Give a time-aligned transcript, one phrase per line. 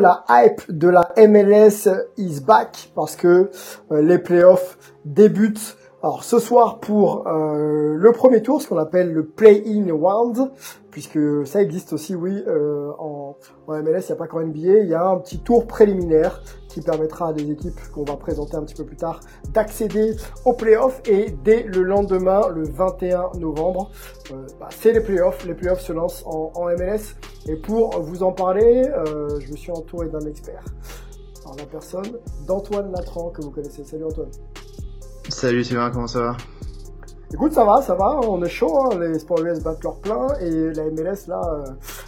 [0.00, 3.50] La hype de la MLS is back parce que
[3.90, 5.76] euh, les playoffs débutent.
[6.02, 10.50] Alors ce soir pour euh, le premier tour, ce qu'on appelle le play-in round,
[10.92, 14.88] puisque ça existe aussi, oui, euh, en, MLS, il n'y a pas qu'en NBA, il
[14.88, 18.62] y a un petit tour préliminaire qui permettra à des équipes qu'on va présenter un
[18.62, 23.90] petit peu plus tard d'accéder aux playoffs et dès le lendemain, le 21 novembre,
[24.30, 25.44] euh, bah, c'est les playoffs.
[25.46, 29.72] Les playoffs se lancent en, MLS et pour vous en parler, euh, je me suis
[29.72, 30.62] entouré d'un expert.
[31.44, 33.82] Alors la personne d'Antoine Latran que vous connaissez.
[33.84, 34.30] Salut Antoine.
[35.28, 36.36] Salut Sylvain, comment ça va?
[37.34, 40.26] Écoute, ça va, ça va, on est chaud, hein, les Sports US battent leur plein
[40.40, 41.64] et la MLS là, euh,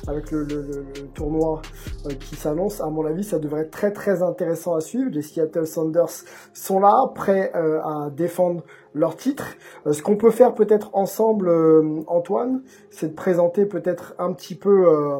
[0.07, 1.63] avec le, le- le- le tournoi
[2.07, 5.09] euh, qui s'annonce, à mon avis, ça devrait être très très intéressant à suivre.
[5.11, 6.11] Les Seattle Sounders
[6.53, 8.63] sont là, prêts euh, à défendre
[8.95, 9.57] leur titre.
[9.87, 14.55] Euh, ce qu'on peut faire peut-être ensemble, euh, Antoine, c'est de présenter peut-être un petit
[14.55, 15.19] peu euh,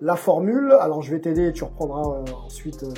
[0.00, 0.72] la formule.
[0.80, 2.92] Alors je vais t'aider et tu reprendras euh, ensuite euh,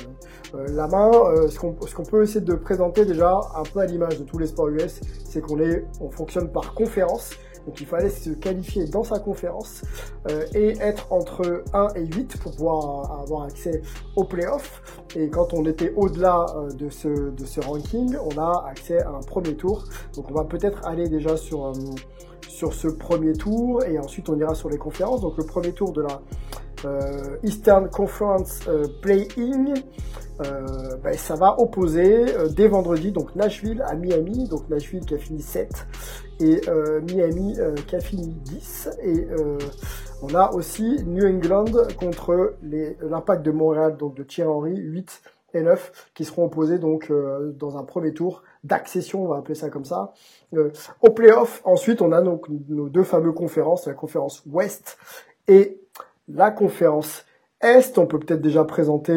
[0.55, 1.11] euh, la main.
[1.49, 4.47] Ce qu'on qu'on peut essayer de présenter déjà un peu à l'image de tous les
[4.47, 7.31] sports US, c'est qu'on est on fonctionne par conférence.
[7.65, 9.81] Donc il fallait se qualifier dans sa conférence
[10.29, 13.81] euh, et être entre 1 et 8 pour pouvoir avoir accès
[14.15, 14.81] aux playoffs.
[15.15, 19.09] Et quand on était au-delà euh, de, ce, de ce ranking, on a accès à
[19.09, 19.85] un premier tour.
[20.15, 21.73] Donc on va peut-être aller déjà sur, euh,
[22.47, 25.21] sur ce premier tour et ensuite on ira sur les conférences.
[25.21, 26.21] Donc le premier tour de la
[26.85, 29.73] euh, Eastern Conference euh, Play-In,
[30.41, 35.13] euh, ben, ça va opposer euh, dès vendredi donc Nashville à Miami, donc Nashville qui
[35.13, 35.87] a fini 7
[36.39, 37.57] et euh, Miami
[37.87, 39.27] qui a fini 10 et
[40.21, 45.21] on a aussi New England contre l'impact de Montréal donc de Thierry Henry 8
[45.53, 47.11] et 9 qui seront opposés donc
[47.57, 50.13] dans un premier tour d'accession, on va appeler ça comme ça.
[51.01, 54.97] Au playoff, ensuite on a donc nos deux fameuses conférences, la conférence Ouest
[55.47, 55.79] et
[56.27, 57.25] la conférence
[57.61, 57.99] Est.
[57.99, 59.13] On peut peut-être déjà présenter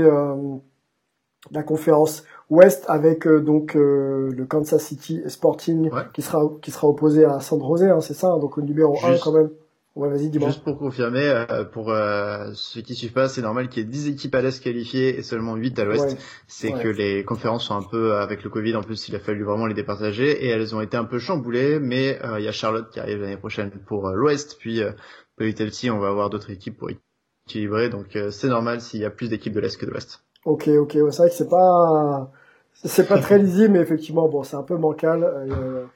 [1.51, 6.03] la conférence Ouest avec euh, donc euh, le Kansas City Sporting Ouais.
[6.13, 8.97] qui sera qui sera opposé à San Jose, hein, c'est ça, hein, donc au numéro
[9.03, 9.51] 1 Juste- quand même.
[9.97, 10.49] Ouais, vas-y, dis-moi.
[10.49, 13.89] Juste pour confirmer, euh, pour euh, ceux qui suivent pas, c'est normal qu'il y ait
[13.89, 16.05] 10 équipes à l'Est qualifiées et seulement 8 à l'Ouest.
[16.11, 16.17] Ouais.
[16.49, 16.83] C'est Ouais.
[16.83, 19.45] que les conférences sont un peu, euh, avec le Covid en plus, il a fallu
[19.45, 22.53] vraiment les départager et elles ont été un peu chamboulées, mais euh, il y a
[22.53, 24.91] Charlotte qui arrive l'année prochaine pour l'Ouest, puis euh,
[25.37, 26.89] petit à petit on va avoir d'autres équipes pour
[27.47, 30.24] équilibrer, donc euh, c'est normal s'il y a plus d'équipes de l'Est que de l'Ouest.
[30.45, 32.31] Ok, ok, ouais, c'est vrai que c'est pas
[32.87, 35.25] c'est pas très lisible, mais effectivement, bon, c'est un peu bancal.
[35.25, 35.87] euh,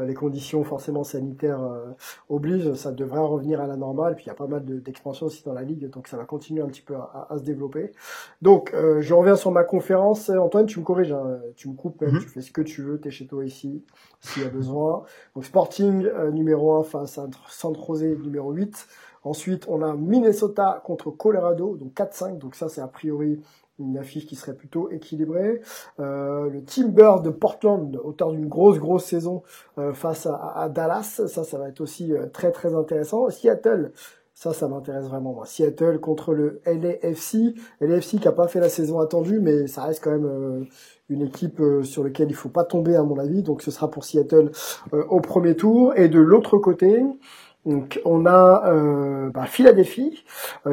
[0.00, 1.90] euh, les conditions forcément sanitaires euh,
[2.30, 4.14] obligent, ça devrait revenir à la normale.
[4.14, 6.24] Puis il y a pas mal de- d'expansions aussi dans la ligue, donc ça va
[6.24, 7.92] continuer un petit peu à, à- à se développer.
[8.40, 10.30] Donc, euh, je reviens sur ma conférence.
[10.30, 12.18] Antoine, tu me corriges, hein, tu me coupes, même, Mhm.
[12.18, 13.84] tu fais ce que tu veux, t'es chez toi ici,
[14.20, 15.02] s'il y a besoin.
[15.34, 18.86] Donc Sporting euh, numéro 1 face à San José numéro 8.
[19.24, 22.38] Ensuite, on a Minnesota contre Colorado, donc 4-5.
[22.38, 23.40] Donc ça, c'est a priori
[23.78, 25.60] une affiche qui serait plutôt équilibrée.
[26.00, 29.42] Euh, le Timber de Portland, auteur d'une grosse grosse saison
[29.78, 33.30] euh, face à, Dallas, ça ça va être aussi euh, très très intéressant.
[33.30, 33.92] Seattle,
[34.34, 35.32] ça ça m'intéresse vraiment.
[35.32, 35.46] Moi.
[35.46, 40.02] Seattle contre le LAFC, LAFC qui a pas fait la saison attendue, mais ça reste
[40.02, 40.66] quand même
[41.08, 43.42] une équipe sur laquelle il faut pas tomber à mon avis.
[43.42, 44.50] Donc ce sera pour Seattle
[44.92, 45.92] au premier tour.
[45.96, 47.02] Et de l'autre côté,
[47.64, 50.24] donc on a bah, Philadelphie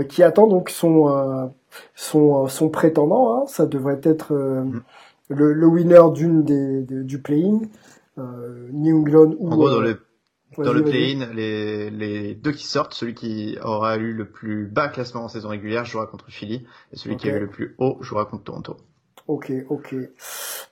[0.10, 1.52] qui attend donc son
[1.96, 3.44] son, euh, son prétendant.
[3.44, 3.48] hein.
[3.48, 4.84] Ça devrait être euh, Mhm.
[5.30, 7.62] le, le winner d'une des, de- du play-in,
[8.20, 10.02] euh, New England ou En gros, dans le
[10.58, 15.24] Dans play-in, les, les deux qui sortent, celui qui aura eu le plus bas classement
[15.26, 18.26] en saison régulière jouera contre Philly, et celui qui a eu le plus haut jouera
[18.26, 18.78] contre Toronto.
[19.28, 19.96] Ok, ok.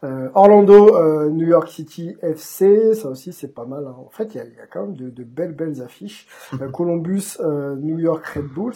[0.04, 3.86] Euh, Orlando, euh, New York City FC, ça aussi c'est pas mal.
[3.88, 3.96] hein.
[3.98, 6.28] En fait, il y a, il y a quand même de, de belles belles affiches.
[6.62, 8.76] Euh, Columbus, euh, New York Red Bulls,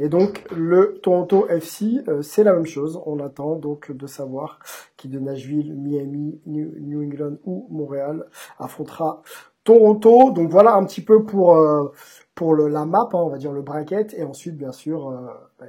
[0.00, 3.00] et donc le Toronto FC, euh, c'est la même chose.
[3.06, 4.58] On attend donc de savoir
[4.96, 8.26] qui de Nashville, Miami, New, New England ou Montréal
[8.58, 9.22] affrontera
[9.62, 10.32] Toronto.
[10.32, 11.92] Donc voilà un petit peu pour euh,
[12.34, 15.64] pour le, la map, hein, on va dire le bracket, et ensuite bien sûr euh,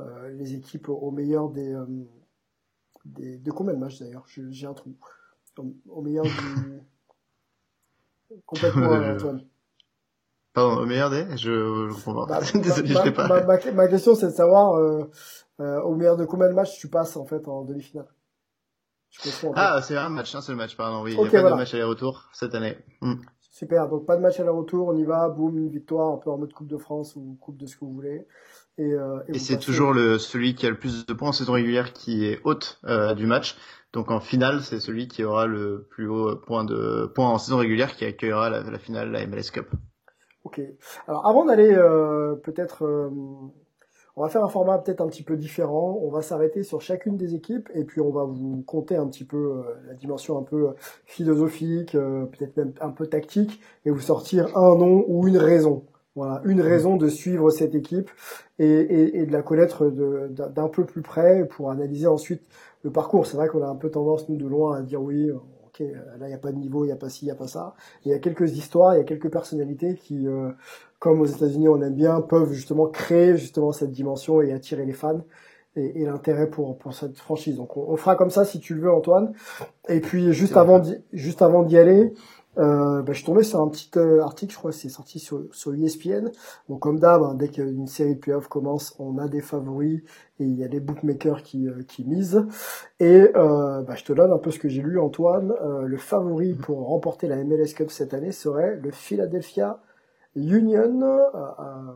[0.00, 1.86] euh, les équipes au, au meilleur des euh,
[3.04, 4.24] des, de combien de matchs d'ailleurs?
[4.26, 4.94] J'ai un trou.
[5.88, 6.80] Au, meilleur du.
[8.46, 9.44] Complètement, Antoine.
[10.54, 11.36] Pardon, au meilleur des?
[11.36, 12.40] Je, comprends pas.
[12.40, 13.28] Bah, Désolé, ma, je pas.
[13.28, 15.10] ma, ma- ma question, c'est de savoir euh,
[15.60, 18.08] euh, au meilleur de combien de matchs tu passes en fait en demi-finale?
[19.54, 21.14] Ah, c'est un match, un seul match, pardon, oui.
[21.14, 22.76] Il n'y a pas de match aller-retour cette année.
[23.00, 23.16] Hmm.
[23.40, 23.88] Super.
[23.88, 26.30] Donc pas de match à la retour, on y va, boum, une victoire, un peu
[26.30, 28.26] en mode Coupe de France ou Coupe de ce que vous voulez.
[28.78, 31.32] Et, euh, Et c'est passez- toujours le, celui qui a le plus de points en
[31.32, 33.56] saison régulière qui est hôte euh, du match.
[33.92, 37.58] Donc en finale, c'est celui qui aura le plus haut point de points en saison
[37.58, 39.66] régulière qui accueillera la, la finale, la MLS Cup.
[40.44, 40.60] Ok.
[41.06, 43.10] Alors avant d'aller euh, peut-être, euh,
[44.16, 46.00] on va faire un format peut-être un petit peu différent.
[46.02, 49.24] On va s'arrêter sur chacune des équipes et puis on va vous compter un petit
[49.24, 50.68] peu la dimension un peu
[51.04, 55.84] philosophique, peut-être même un peu tactique, et vous sortir un nom ou une raison.
[56.14, 58.10] Voilà, une raison de suivre cette équipe
[58.58, 62.42] et, et, et de la connaître d'un peu plus près pour analyser ensuite
[62.84, 63.26] le parcours.
[63.26, 66.26] C'est vrai qu'on a un peu tendance nous de loin à dire oui, ok, là
[66.26, 67.46] il n'y a pas de niveau, il n'y a pas ci, il n'y a pas
[67.46, 67.74] ça.
[68.04, 70.50] Il y a quelques histoires, il y a quelques personnalités qui, euh,
[70.98, 74.92] comme aux États-Unis on aime bien, peuvent justement créer justement cette dimension et attirer les
[74.92, 75.22] fans
[75.76, 77.56] et, et l'intérêt pour pour cette franchise.
[77.56, 79.32] Donc on, on fera comme ça si tu le veux Antoine.
[79.88, 80.82] Et puis juste avant
[81.14, 82.12] juste avant d'y aller,
[82.58, 85.44] euh, bah, je suis tombé sur un petit euh, article, je crois c'est sorti sur
[85.52, 86.30] sur ESPN.
[86.68, 90.02] Donc comme d'hab, hein, dès qu'une série de playoffs commence, on a des favoris
[90.38, 92.46] et il y a des bookmakers qui euh, qui misent.
[93.00, 95.52] Et euh, bah, je te donne un peu ce que j'ai lu Antoine.
[95.62, 99.80] Euh, le favori pour remporter la MLS Cup cette année serait le Philadelphia
[100.34, 101.30] Union.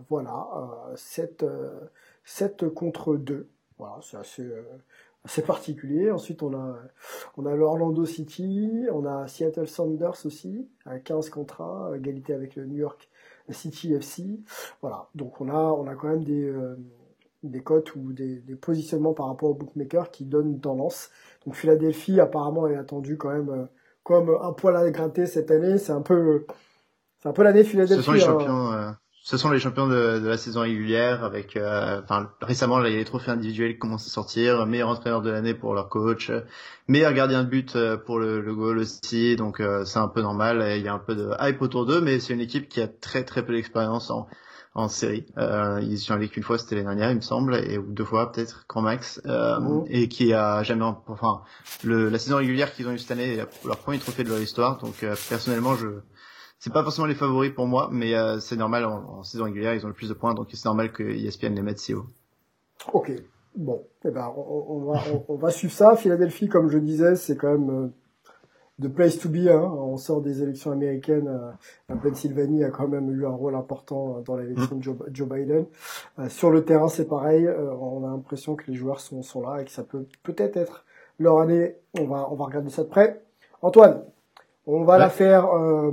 [0.09, 0.47] Voilà,
[0.93, 1.81] euh, 7, euh,
[2.25, 3.49] 7 contre 2.
[3.79, 4.63] Voilà, c'est assez, euh,
[5.27, 6.11] assez particulier.
[6.11, 6.77] Ensuite, on a,
[7.37, 12.55] on a l'Orlando City, on a Seattle Sounders aussi, à 15 contre 1, égalité avec
[12.57, 13.09] le New York
[13.51, 14.41] City FC.
[14.81, 16.77] Voilà, donc on a, on a quand même des, euh,
[17.43, 21.11] des cotes ou des, des positionnements par rapport aux bookmakers qui donnent une tendance.
[21.45, 23.67] Donc Philadelphie, apparemment, est attendu quand même euh,
[24.05, 25.79] comme un poil à gratter cette année.
[25.79, 26.47] C'est un peu,
[27.19, 28.03] c'est un peu l'année Philadelphie.
[28.03, 28.27] Ce sont les hein.
[28.27, 28.73] champions.
[28.73, 28.91] euh,
[29.29, 32.93] ce sont les champions de, de la saison régulière avec, euh, enfin récemment là, il
[32.93, 35.89] y a les trophées individuels qui commencent à sortir, meilleur entraîneur de l'année pour leur
[35.89, 36.31] coach,
[36.87, 40.23] meilleur gardien de but euh, pour le, le goal aussi, donc euh, c'est un peu
[40.23, 40.65] normal.
[40.77, 42.87] Il y a un peu de hype autour d'eux, mais c'est une équipe qui a
[42.87, 44.29] très très peu d'expérience en
[44.79, 45.25] en série.
[45.39, 47.87] Euh, ils y sont allés qu'une fois, c'était l'année dernière, il me semble, et ou
[47.91, 49.85] deux fois peut-être, grand max, euh, Mhm.
[49.89, 51.41] et qui a jamais, enfin,
[51.83, 54.39] le, la saison régulière qu'ils ont eu cette année, est leur premier trophée de leur
[54.39, 54.77] histoire.
[54.79, 55.87] Donc euh, personnellement, je
[56.59, 59.85] c'est pas forcément les favoris pour moi, mais euh, c'est normal en, saison régulière, ils
[59.85, 62.07] ont le plus de points, donc c'est normal que ESPN les mette si haut.
[62.93, 63.13] Ok.
[63.55, 65.97] Bon, eh ben, on, on va, on va suivre ça.
[65.97, 67.89] Philadelphie, comme je disais, c'est quand même euh,
[68.81, 69.49] the place to be.
[69.49, 69.61] Hein.
[69.61, 71.29] On sort des élections américaines.
[71.29, 71.51] Euh,
[71.89, 75.29] la Pennsylvanie a quand même eu un rôle important euh, dans l'élection de Joe, Joe
[75.29, 75.67] Biden.
[76.19, 77.47] Euh, sur le terrain, c'est pareil.
[77.47, 80.57] Euh, on a l'impression que les joueurs sont, sont là et que ça peut peut-être
[80.57, 80.85] être
[81.19, 81.77] leur année.
[81.99, 83.23] On va, on va regarder ça de près.
[83.63, 84.05] Antoine,
[84.67, 84.99] on va Ouais.
[85.01, 85.91] la faire euh,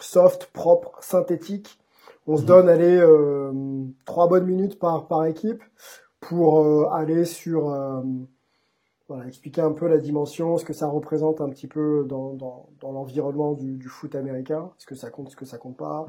[0.00, 1.78] soft, propre, synthétique.
[2.26, 3.52] On se donne, allez, euh,
[4.06, 5.62] trois bonnes minutes par, par équipe
[6.20, 8.00] pour euh, aller sur euh,
[9.08, 12.68] voilà, expliquer un peu la dimension, ce que ça représente un petit peu dans, dans,
[12.80, 16.06] dans l'environnement du, du foot américain, ce que ça compte, ce que ça compte pas.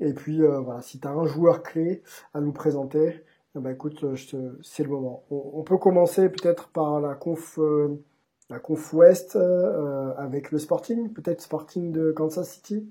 [0.00, 2.02] Et puis euh, voilà, si tu as un joueur clé
[2.34, 5.22] à nous présenter, ben, écoute, je te- c'est le moment.
[5.30, 7.98] On, on peut commencer peut-être par la conf euh,
[8.50, 12.88] la conf Ouest euh, avec le Sporting, peut-être Sporting de Kansas City.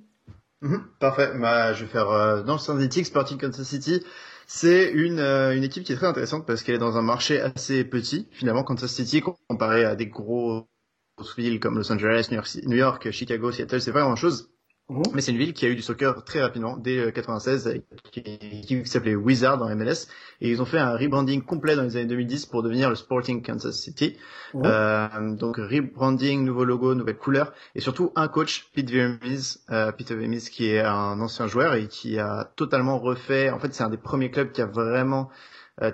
[0.61, 1.31] Mhm, Parfait.
[1.37, 4.03] Bah, je vais faire euh, dans le synthétique Sporting Kansas City.
[4.47, 7.39] C'est une, euh, une équipe qui est très intéressante parce qu'elle est dans un marché
[7.41, 8.27] assez petit.
[8.31, 10.67] Finalement, Kansas City, comparé à des gros
[11.37, 12.29] villes comme Los Angeles,
[12.63, 14.15] New York, Chicago, Seattle, c'est pas grand
[14.89, 15.03] Mhm.
[15.13, 17.83] Mais c'est une ville qui a eu du soccer très rapidement, dès euh, 96, avec
[18.11, 18.21] qui,
[18.61, 20.07] qui s'appelait Wizard en MLS.
[20.39, 23.41] Et ils ont fait un rebranding complet dans les années 2010 pour devenir le Sporting
[23.41, 24.15] Kansas City.
[24.53, 24.61] Mhm.
[24.65, 27.53] Euh, donc rebranding, nouveau logo, nouvelle couleur.
[27.75, 29.17] Et surtout un coach, Pete Vermes,
[29.71, 33.49] euh, Peter Vermes, qui est un ancien joueur et qui a totalement refait.
[33.49, 35.33] En fait, c'est un des premiers clubs qui a vraiment euh,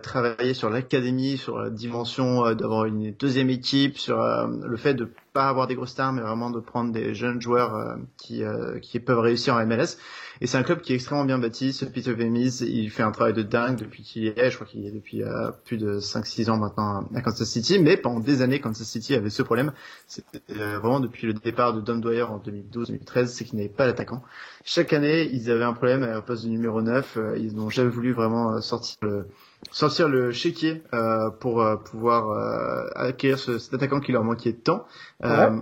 [0.02, 4.94] travailler sur l'académie, sur la dimension euh, d'avoir une deuxième équipe, sur euh, le fait
[4.94, 8.44] de pas avoir des grosses stars, mais vraiment de prendre des jeunes joueurs qui,
[8.84, 9.98] qui peuvent réussir en MLS.
[10.42, 11.74] Et c'est un club qui est extrêmement bien bâti.
[11.74, 14.86] Ce Peter Vemis, il fait un travail de dingue depuis qu'il est, je crois qu'il
[14.86, 15.24] est depuis
[15.66, 17.80] plus de 5-6 ans maintenant à Kansas City.
[17.80, 19.74] Mais pendant des années, Kansas City avait ce problème.
[20.06, 24.22] C'était vraiment depuis le départ de Dom Dwyer en 2012-2013, c'est qu'il n'avait pas d'attaquant.
[24.66, 27.18] Chaque année, ils avaient un problème au poste de numéro 9.
[27.38, 29.26] Ils n'ont jamais voulu vraiment sortir le
[29.72, 34.54] sortir le chéquier euh, pour euh, pouvoir euh, acquérir ce, cet attaquant qui leur manquait
[34.54, 34.86] de temps.
[35.24, 35.60] Euh,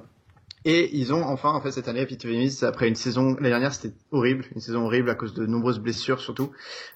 [0.63, 3.73] et ils ont enfin, en fait, cette année, Peter Vimis, après une saison, l'année dernière,
[3.73, 6.51] c'était horrible, une saison horrible à cause de nombreuses blessures surtout.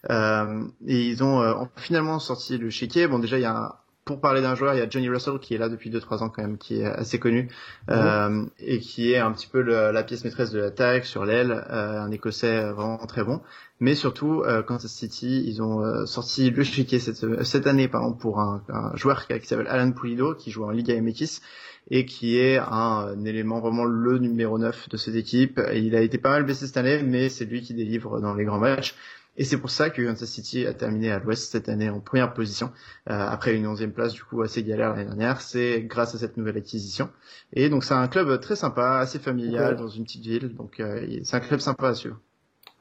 [0.09, 3.07] Euh, et ils ont finalement sorti le chéquier.
[3.07, 3.73] Bon, déjà, il y a un,
[4.05, 6.29] pour parler d'un joueur, il y a Johnny Russell qui est là depuis 2-3 ans
[6.29, 7.49] quand même, qui est assez connu
[7.89, 11.51] euh, et qui est un petit peu le, la pièce maîtresse de l'attaque sur l'aile,
[11.51, 13.41] euh, un Écossais vraiment très bon.
[13.79, 18.01] Mais surtout, euh, Kansas City, ils ont euh, sorti le chiquet cette, cette année par
[18.01, 21.41] exemple pour un, un joueur qui, s'appelle Alan Pulido, qui joue en Liga MX
[21.89, 25.59] et qui est un, élément vraiment le numéro 9 de cette équipe.
[25.73, 28.45] il a été pas mal blessé cette année, mais c'est lui qui délivre dans les
[28.45, 28.95] grands matchs.
[29.37, 32.33] Et c'est pour ça que Kansas City a terminé à l'ouest cette année en première
[32.33, 32.71] position,
[33.09, 35.41] euh, après une onzième place du coup assez galère l'année dernière.
[35.41, 37.09] C'est grâce à cette nouvelle acquisition.
[37.53, 40.55] Et donc c'est un club très sympa, assez familial dans une petite ville.
[40.55, 42.19] Donc euh, c'est un club sympa à suivre.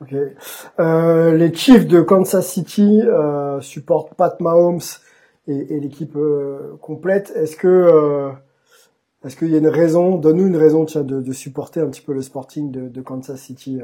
[0.00, 0.14] Ok.
[0.80, 4.80] Euh, les Chiefs de Kansas City euh, supportent Pat Mahomes
[5.46, 7.32] et, et l'équipe euh, complète.
[7.36, 8.30] Est-ce que euh,
[9.24, 12.02] est-ce qu'il y a une raison, donne-nous une raison tiens, de, de, supporter un petit
[12.02, 13.80] peu le Sporting de, de Kansas City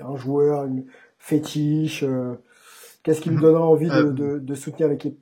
[0.00, 0.86] Un joueur, une,
[1.22, 2.34] fétiche euh,
[3.02, 5.18] Qu'est-ce qui me donne envie de, euh, de, de soutenir l'équipe?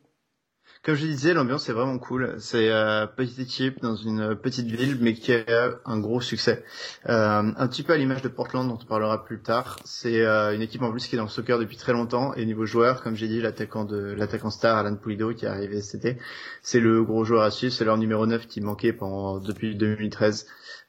[0.83, 2.37] Comme je disais, l'ambiance est vraiment cool.
[2.39, 6.65] C'est euh, petite équipe dans une petite ville, mais qui a un gros succès.
[7.07, 9.79] Euh, un petit peu à l'image de Portland, dont on parlera plus tard.
[9.85, 12.33] C'est euh, une équipe en plus qui est dans le soccer depuis très longtemps.
[12.35, 15.83] Et niveau joueur, comme j'ai dit, l'attaquant de l'attaquant star Alan Pulido qui est arrivé
[15.83, 16.21] cet été,
[16.63, 17.75] c'est le gros joueur à suivre.
[17.75, 20.47] C'est leur numéro 9 qui manquait pendant depuis 2013,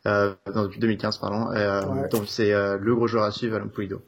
[0.07, 1.51] euh, non depuis 2015 pardon.
[1.51, 4.01] Euh, Donc c'est euh, le gros joueur à suivre, Alan Pulido.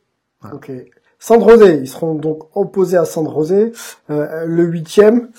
[0.51, 0.71] Ok.
[1.19, 3.71] San Rosé, ils seront donc opposés à San Rosé,
[4.09, 5.29] euh, le huitième.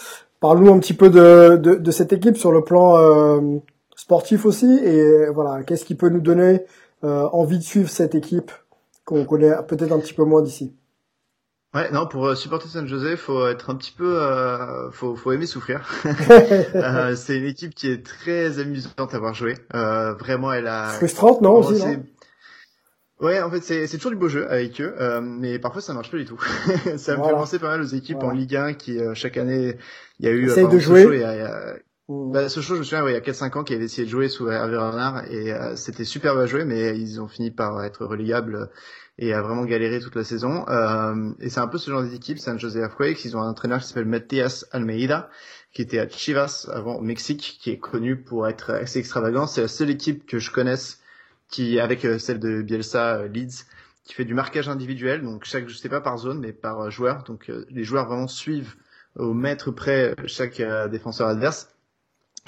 [0.40, 3.58] Parle-nous un petit peu de, de, de, cette équipe sur le plan euh,
[3.94, 6.64] sportif aussi, et voilà, qu'est-ce qui peut nous donner
[7.04, 8.50] euh, envie de suivre cette équipe
[9.04, 10.74] qu'on connaît peut-être un petit peu moins d'ici?
[11.74, 15.32] Ouais, non, pour euh, supporter San José, faut être un petit peu, euh, faut, faut
[15.32, 15.80] aimer souffrir.
[16.76, 19.56] euh, c'est une équipe qui est très amusante à voir jouer.
[19.74, 20.90] Euh, vraiment, elle a.
[20.90, 22.04] Frustrante, non aussi, non?
[23.24, 25.94] Ouais, en fait, c'est, c'est toujours du beau jeu avec eux, euh, mais parfois ça
[25.94, 26.38] marche pas du tout.
[26.98, 29.78] ça me fait penser pas mal aux équipes en Ligue 1 qui, euh, chaque année,
[30.20, 30.44] il y a eu...
[30.44, 31.06] Essaye de jouer.
[31.10, 31.74] il y a, il y a...
[32.08, 32.32] Mmh.
[32.32, 34.04] Bah, ce show, je me souviens, ouais, il y a 4-5 ans, qui avait essayé
[34.04, 37.50] de jouer sous Hervé Renard, et euh, c'était super à jouer, mais ils ont fini
[37.50, 38.68] par être relégables
[39.16, 40.66] et à vraiment galérer toute la saison.
[40.68, 43.24] Euh, et c'est un peu ce genre d'équipe, San Jose Earthquakes.
[43.24, 45.30] Ils ont un entraîneur qui s'appelle Matías Almeida,
[45.72, 49.46] qui était à Chivas avant au Mexique, qui est connu pour être assez extravagant.
[49.46, 51.00] C'est la seule équipe que je connaisse
[51.54, 53.64] qui avec euh, celle de Bielsa euh, Leeds
[54.02, 56.90] qui fait du marquage individuel donc chaque je sais pas par zone mais par euh,
[56.90, 57.22] joueur.
[57.22, 58.74] Donc les joueurs vraiment suivent
[59.16, 61.68] au mètre près chaque défenseur adverse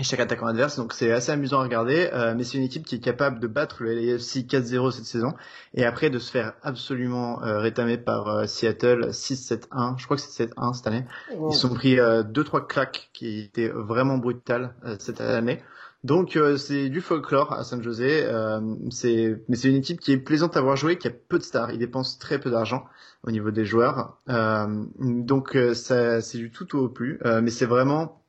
[0.01, 0.77] et chaque attaquant adverse.
[0.77, 3.85] Donc c'est assez amusant à regarder mais c'est une équipe qui est capable de battre
[3.85, 5.33] le LAFC 4-0 cette saison
[5.75, 10.75] et après de se faire absolument rétamer par Seattle 6-7-1 je crois que c'est 7-1
[10.75, 11.05] cette année.
[11.49, 15.63] Ils sont pris deux trois claques qui étaient vraiment brutales cette année
[16.05, 18.23] donc euh, c'est du folklore à San José.
[18.25, 18.61] Euh,
[18.91, 21.43] c'est mais c'est une équipe qui est plaisante à voir jouer, qui a peu de
[21.43, 21.73] stars.
[21.73, 22.85] Ils dépensent très peu d'argent
[23.25, 24.19] au niveau des joueurs.
[24.29, 27.19] Euh, donc euh, ça c'est du tout au plus.
[27.25, 28.23] mais c'est vraiment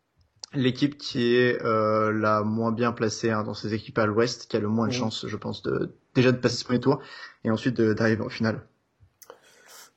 [0.54, 4.60] l'équipe qui est la moins bien placée hein, dans ces équipes à l'Ouest, qui a
[4.60, 7.00] le moins de chance, je pense, de déjà de passer ce premier tour
[7.44, 8.62] et ensuite d'arriver en finale.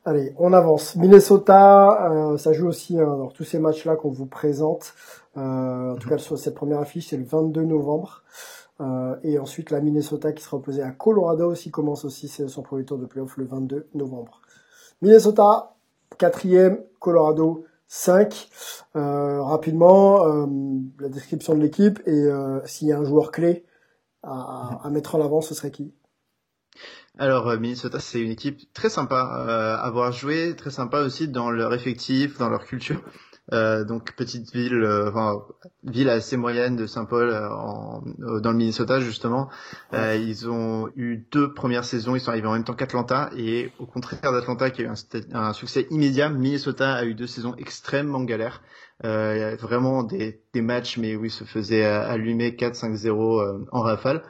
[0.06, 0.96] Allez, on avance.
[0.96, 4.94] Minnesota, euh, ça joue aussi hein, dans tous ces matchs-là qu'on vous présente.
[5.36, 8.22] Euh, en tout cas, sur cette première affiche, c'est le 22 novembre.
[8.80, 12.84] Euh, et ensuite, la Minnesota qui sera opposée à Colorado aussi commence aussi son premier
[12.84, 14.40] tour de playoff le 22 novembre.
[15.02, 15.76] Minnesota,
[16.18, 18.48] quatrième, Colorado, 5.
[18.96, 20.46] Euh, rapidement, euh,
[20.98, 22.28] la description de l'équipe et
[22.64, 23.64] s'il y a un joueur clé
[24.22, 25.92] à, à mettre en avant, ce serait qui?
[27.18, 31.28] Alors euh, Minnesota, c'est une équipe très sympa euh, à voir jouer, très sympa aussi
[31.28, 33.02] dans leur effectif, dans leur culture.
[33.52, 35.42] Euh, donc petite ville, enfin
[35.82, 39.48] ville assez moyenne de Saint-Paul en, dans le Minnesota justement.
[39.92, 43.86] ils ont eu deux premières saisons, ils sont arrivés en même temps qu'Atlanta et au
[43.86, 44.94] contraire d'Atlanta qui a eu un,
[45.34, 48.62] un, succès immédiat, Minnesota a eu deux saisons extrêmement galères.
[49.02, 54.22] Euh, vraiment des, des matchs mais où ils se faisaient allumer 4-5-0 en rafale.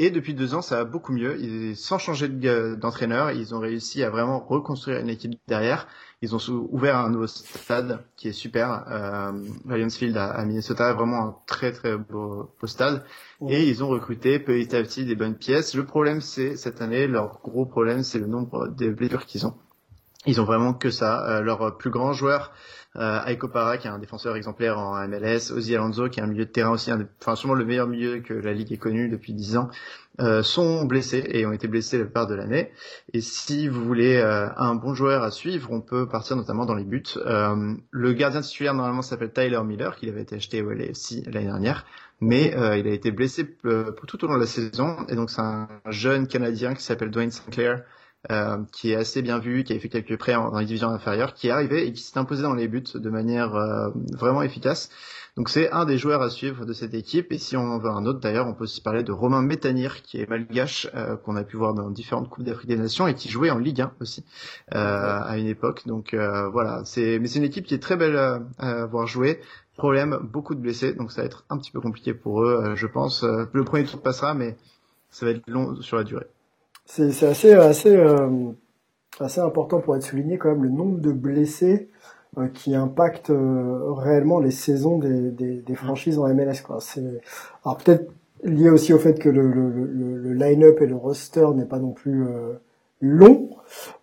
[0.00, 1.40] Et depuis deux ans, ça va beaucoup mieux.
[1.40, 5.88] Ils, sans changer d'entraîneur, ils ont réussi à vraiment reconstruire une équipe derrière.
[6.22, 11.36] Ils ont ouvert un nouveau stade qui est super, euh, Field à, Minnesota, vraiment un
[11.46, 13.04] très très beau, stade.
[13.48, 15.74] Et ils ont recruté petit à petit des bonnes pièces.
[15.74, 19.54] Le problème, c'est cette année, leur gros problème, c'est le nombre de blessures qu'ils ont.
[20.26, 21.26] Ils ont vraiment que ça.
[21.28, 22.52] Euh, leur plus grand joueur,
[22.96, 26.26] euh, Aiko Para, qui est un défenseur exemplaire en MLS, Ozzy Alonso, qui est un
[26.26, 26.90] milieu de terrain aussi,
[27.20, 29.70] enfin sûrement le meilleur milieu que la ligue ait connu depuis 10 ans,
[30.20, 32.72] euh, sont blessés et ont été blessés la plupart de l'année.
[33.12, 36.74] Et si vous voulez euh, un bon joueur à suivre, on peut partir notamment dans
[36.74, 37.04] les buts.
[37.18, 41.46] Euh, le gardien titulaire normalement s'appelle Tyler Miller, qui avait été acheté au LAFC l'année
[41.46, 41.86] dernière,
[42.20, 44.96] mais il a été blessé tout au long de la saison.
[45.08, 47.84] Et donc c'est un jeune Canadien qui s'appelle Dwayne Sinclair,
[48.32, 51.34] euh, qui est assez bien vu, qui avait fait quelques prêts dans les divisions inférieures,
[51.34, 54.90] qui est arrivé et qui s'est imposé dans les buts de manière euh, vraiment efficace.
[55.36, 57.30] Donc c'est un des joueurs à suivre de cette équipe.
[57.30, 60.02] Et si on en veut un autre d'ailleurs, on peut aussi parler de Romain Métanir,
[60.02, 63.14] qui est malgache, euh, qu'on a pu voir dans différentes coupes d'Afrique des Nations et
[63.14, 64.24] qui jouait en Ligue 1 aussi
[64.72, 65.86] à une époque.
[65.86, 69.40] Donc voilà, c'est mais c'est une équipe qui est très belle à avoir joué.
[69.76, 72.86] Problème, beaucoup de blessés, donc ça va être un petit peu compliqué pour eux, je
[72.88, 73.22] pense.
[73.22, 74.56] le premier tour passera, mais
[75.10, 76.26] ça va être long sur la durée.
[76.90, 78.50] C'est assez, assez, euh,
[79.20, 81.90] assez important pour être souligné quand même le nombre de blessés
[82.38, 86.62] euh, qui impactent euh, réellement les saisons des, des, des, franchises en MLS.
[86.64, 86.78] Quoi.
[87.62, 88.10] Alors peut-être
[88.42, 91.78] lié aussi au fait que le, le, le, le line-up et le roster n'est pas
[91.78, 92.26] non plus
[93.00, 93.50] long,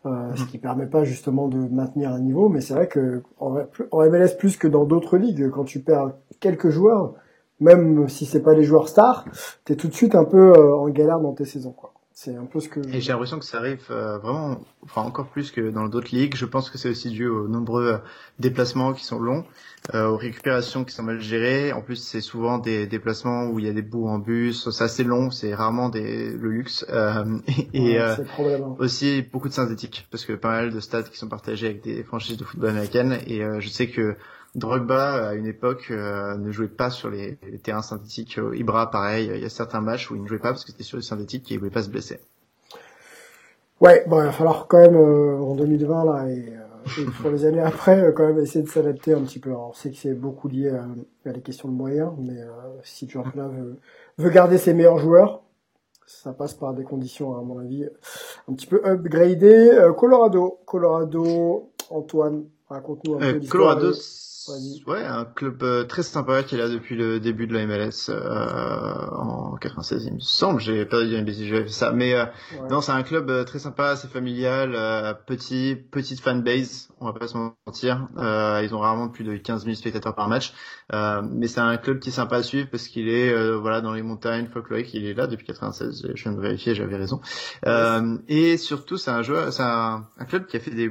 [0.03, 2.49] ce qui permet pas justement de maintenir un niveau.
[2.49, 3.57] Mais c'est vrai que en,
[3.91, 7.15] en, MLS plus que dans d'autres ligues, quand tu perds quelques joueurs,
[7.59, 9.25] même si c'est pas les joueurs stars,
[9.63, 11.71] t'es tout de suite un peu en galère dans tes saisons.
[11.71, 11.94] Quoi.
[12.17, 12.79] C'est un peu ce que.
[12.79, 16.33] Et j'ai l'impression que ça arrive euh, vraiment, enfin encore plus que dans d'autres ligues.
[16.37, 17.97] Je pense que c'est aussi dû aux nombreux euh,
[18.39, 19.43] déplacements qui sont longs,
[19.93, 21.73] euh, aux récupérations qui sont mal gérées.
[21.73, 24.69] En plus, c'est souvent des déplacements où il y a des bouts en bus.
[24.69, 26.85] C'est assez long, c'est rarement des le luxe.
[27.73, 28.15] et hein.
[28.79, 32.01] aussi beaucoup de synthétiques, parce que pas mal de stades qui sont partagés avec des
[32.05, 33.19] franchises de football américaines.
[33.27, 34.15] Et je sais que
[34.55, 38.39] Drogba, à une époque, euh, ne jouait pas sur les, terrains synthétiques.
[38.39, 40.71] Euh, Ibra, pareil, il y a certains matchs où il ne jouait pas parce que
[40.71, 42.19] c'était sur les synthétiques et il voulait pas se blesser.
[43.81, 46.53] Ouais, bon, il va falloir quand même, euh, en 2020, là, et,
[47.21, 49.49] pour les années après, quand même essayer de s'adapter un petit peu.
[49.49, 50.87] Alors, on sait que c'est beaucoup lié à,
[51.29, 52.37] les questions de moyens, mais
[52.83, 53.79] si tu veut,
[54.17, 55.41] veut garder ses meilleurs joueurs,
[56.05, 57.85] ça passe par des conditions, à mon avis,
[58.47, 59.91] un petit peu upgradées.
[59.97, 63.75] Colorado, Colorado, Antoine, raconte-nous un peu l'histoire.
[63.75, 63.93] Colorado,
[64.85, 68.09] Ouais, un club euh, très sympa qui est là depuis le début de la MLS
[68.09, 70.59] euh, en 96, il me semble.
[70.61, 72.25] J'ai perdu une si j'avais fait ça, mais euh,
[72.69, 74.71] non, c'est un club euh, très sympa, c'est familial,
[75.25, 78.07] petit, petite fanbase, on va pas se mentir.
[78.17, 80.53] ils ont rarement plus de 15 000 spectateurs par match,
[80.91, 84.03] mais c'est un club qui est sympa à suivre parce qu'il est voilà dans les
[84.03, 84.93] montagnes folkloriques.
[84.93, 86.11] Il est là depuis 96.
[86.13, 87.19] Je viens de vérifier, j'avais raison.
[88.27, 90.89] et surtout, c'est un joueur, c'est un, un, club qui a fait des,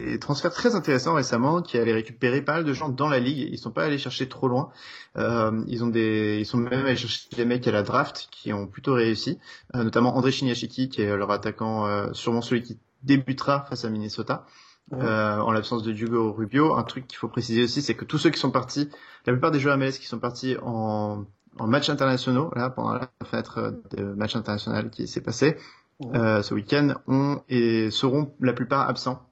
[0.00, 3.38] des transferts très intéressants récemment, qui allait récupérer pas mal de gens dans la ligue.
[3.50, 4.70] Ils sont pas allés chercher trop loin.
[5.16, 8.52] Euh, ils ont des, ils sont même allés chercher des mecs à la draft qui
[8.52, 9.38] ont plutôt réussi,
[9.74, 13.90] euh, notamment André Chiniachiki qui est leur attaquant, euh, sûrement celui qui débutera face à
[13.90, 14.46] Minnesota.
[14.92, 16.74] en l'absence de Diogo Rubio.
[16.76, 18.88] Un truc qu'il faut préciser aussi, c'est que tous ceux qui sont partis,
[19.26, 21.24] la plupart des joueurs MLS qui sont partis en,
[21.58, 25.58] en matchs internationaux, là, pendant la fenêtre de match international qui s'est passé,
[26.00, 29.27] ce week-end, ont et seront la plupart absents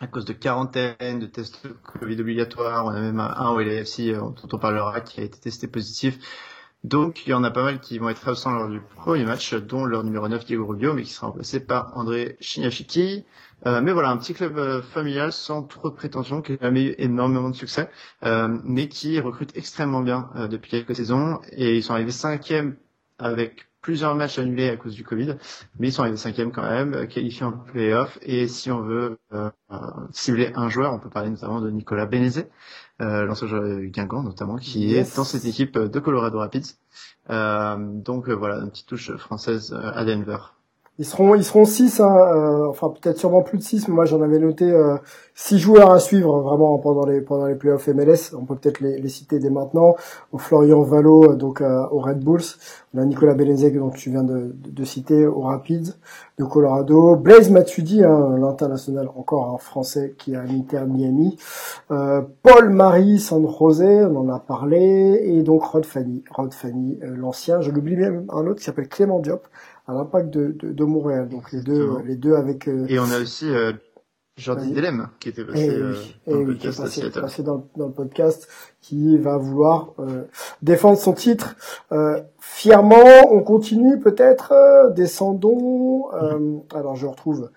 [0.00, 2.86] à cause de quarantaine, de tests Covid obligatoires.
[2.86, 6.18] On a même un au LAFC euh, dont on parlera qui a été testé positif.
[6.84, 9.54] Donc il y en a pas mal qui vont être absents lors du premier match,
[9.54, 13.24] dont leur numéro 9 Diego Rubio, mais qui sera remplacé par André Chignachiki.
[13.66, 16.84] Euh, mais voilà, un petit club euh, familial sans trop de prétention, qui a jamais
[16.84, 17.90] eu énormément de succès,
[18.24, 21.40] euh, mais qui recrute extrêmement bien depuis quelques saisons.
[21.52, 22.76] Et ils sont arrivés cinquième
[23.18, 25.36] avec plusieurs matchs annulés à cause du Covid,
[25.78, 28.18] mais ils sont arrivés cinquième quand même, euh, qualifiés en playoff.
[28.20, 29.78] Et si on veut euh, euh,
[30.10, 32.50] cibler un joueur, on peut parler notamment de Nicolas Benezet,
[33.00, 36.74] euh, l'ancien joueur de Guingamp notamment, qui est dans cette équipe de Colorado Rapids.
[37.28, 40.38] donc voilà, une petite touche française à Denver.
[40.98, 44.06] Ils seront, ils seront six, hein, euh, enfin peut-être sûrement plus de six, mais moi
[44.06, 44.96] j'en avais noté euh,
[45.34, 48.34] six joueurs à suivre vraiment pendant les pendant les playoffs MLS.
[48.34, 49.94] On peut peut-être les, les, citer dès maintenant.
[50.32, 52.40] Au Florian Valo, euh, donc au Red Bulls.
[52.94, 55.92] On a Nicolas Benezek, donc tu viens de, de, citer, au Rapids
[56.38, 57.16] de Colorado.
[57.16, 61.36] Blaise Matuidi, hein, l'international encore un français qui à l'Inter Miami.
[61.88, 67.60] Paul Marie San José, on en a parlé, et donc Rod Fanny, Rod Fanny, l'ancien.
[67.60, 69.46] Je l'oublie même un autre qui s'appelle Clément Diop
[69.86, 71.28] à l'impact de, de, de, Montréal.
[71.28, 72.68] Donc les deux, les deux avec.
[72.68, 73.72] Euh, Et on a aussi euh,
[74.36, 75.94] Jordi Delem, qui était passé, euh,
[76.26, 78.46] dans, le qui est passé, passé dans, dans, le podcast,
[78.82, 80.24] qui va vouloir euh,
[80.60, 81.56] défendre son titre
[81.90, 83.32] euh, fièrement.
[83.32, 86.12] On continue peut-être, euh, descendons.
[86.12, 87.50] Euh, alors je retrouve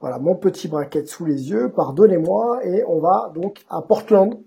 [0.00, 1.70] voilà mon petit bracket sous les yeux.
[1.70, 4.40] Pardonnez-moi et on va donc à Portland.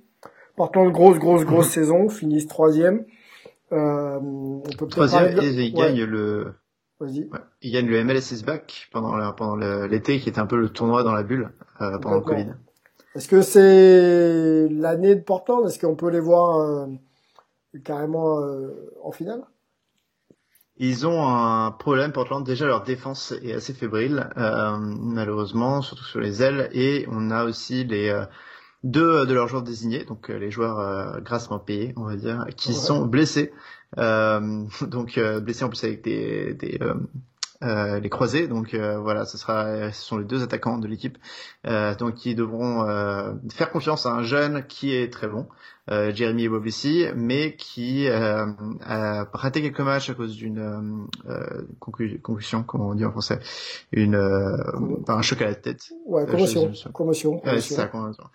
[0.58, 1.72] Portland grosse grosse grosse mhm.
[1.72, 3.06] saison, finissent troisième.
[3.72, 6.56] on peut troisième et ils gagnent le
[6.99, 7.29] Vas-y.
[7.62, 11.03] Il gagne le MLS is back pendant pendant l'été qui était un peu le tournoi
[11.03, 12.47] dans la bulle euh, pendant le Covid.
[13.15, 15.65] Est-ce que c'est l'année de Portland?
[15.65, 16.88] Est-ce qu'on peut les voir euh,
[17.85, 19.43] carrément euh, en finale?
[20.77, 22.45] Ils ont un problème, Portland.
[22.45, 26.69] Déjà, leur défense est assez fébrile, malheureusement, surtout sur les ailes.
[26.71, 28.17] Et on a aussi les
[28.84, 33.06] deux de leurs joueurs désignés, donc les joueurs grassement payés, on va dire, qui sont
[33.06, 33.52] blessés.
[33.98, 36.80] donc blessés en plus avec des, des
[37.62, 38.48] euh, les croisés.
[38.48, 41.18] Donc euh, voilà, ce sera, ce sont les deux attaquants de l'équipe,
[41.68, 42.86] euh, donc qui devront
[43.52, 45.48] faire confiance à un jeune qui est très bon,
[45.91, 48.45] euh, Jeremy Eboblissi, mais qui euh,
[48.82, 53.39] a raté quelques matchs à cause d'une euh, concussion, comment on dit en français,
[53.91, 55.91] une un choc à la tête.
[56.06, 56.71] Ouais, commotion.
[56.93, 57.43] commotion.
[57.43, 58.25] Ouais, c'est ça, commotion.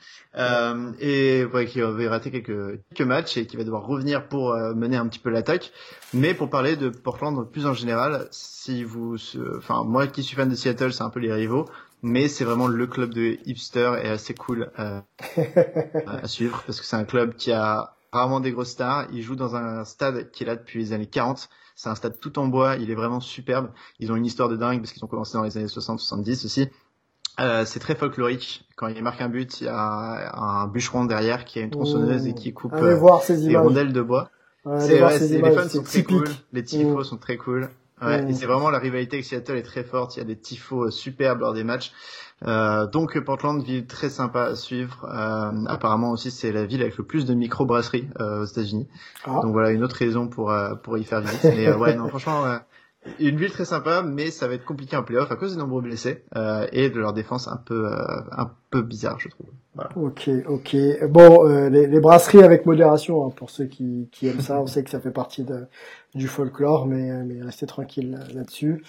[0.98, 4.96] et ouais, qui avait raté quelques, quelques matchs et qui va devoir revenir pour mener
[4.96, 5.72] un petit peu l'attaque.
[6.12, 9.16] Mais pour parler de Portland plus en général, si vous,
[9.56, 11.66] enfin moi qui suis fan de Seattle, c'est un peu les rivaux
[12.04, 15.00] mais c'est vraiment le club de hipster et assez cool euh,
[16.06, 19.06] à suivre parce que c'est un club qui a rarement des grosses stars.
[19.10, 21.48] Il joue dans un stade qui est là depuis les années 40.
[21.74, 22.76] C'est un stade tout en bois.
[22.76, 23.70] Il est vraiment superbe.
[24.00, 26.68] Ils ont une histoire de dingue parce qu'ils ont commencé dans les années 60-70 aussi.
[27.40, 28.68] Euh, c'est très folklorique.
[28.76, 32.26] Quand il marque un but, il y a un bûcheron derrière qui a une tronçonneuse
[32.26, 34.28] et qui coupe euh, voir ces des rondelles de bois.
[34.78, 37.70] c'est, ouais, les fans sont très cool, les tifos sont très cool.
[38.02, 40.16] Ouais, et c'est vraiment la rivalité avec Seattle est très forte.
[40.16, 41.92] Il y a des tifos euh, superbes lors des matchs.
[42.46, 45.06] Euh, donc Portland, ville très sympa à suivre.
[45.08, 48.88] Euh, apparemment aussi, c'est la ville avec le plus de micro-brasseries euh, aux États-Unis.
[49.24, 49.40] Ah.
[49.42, 51.44] Donc voilà, une autre raison pour euh, pour y faire visite.
[51.44, 52.44] Mais ouais, non, franchement,
[53.18, 55.82] une ville très sympa, mais ça va être compliqué en playoff à cause des nombreux
[55.82, 56.24] blessés
[56.72, 57.86] et de leur défense un peu
[58.32, 59.46] un peu bizarre, je trouve.
[59.74, 59.90] Voilà.
[59.96, 60.76] Ok, ok.
[61.08, 64.60] Bon, les, les, brasseries avec modération hein, pour ceux qui, qui aiment ça.
[64.60, 65.66] On sait que ça fait partie de,
[66.14, 68.84] du folklore, mais, mais restez tranquille là-dessus.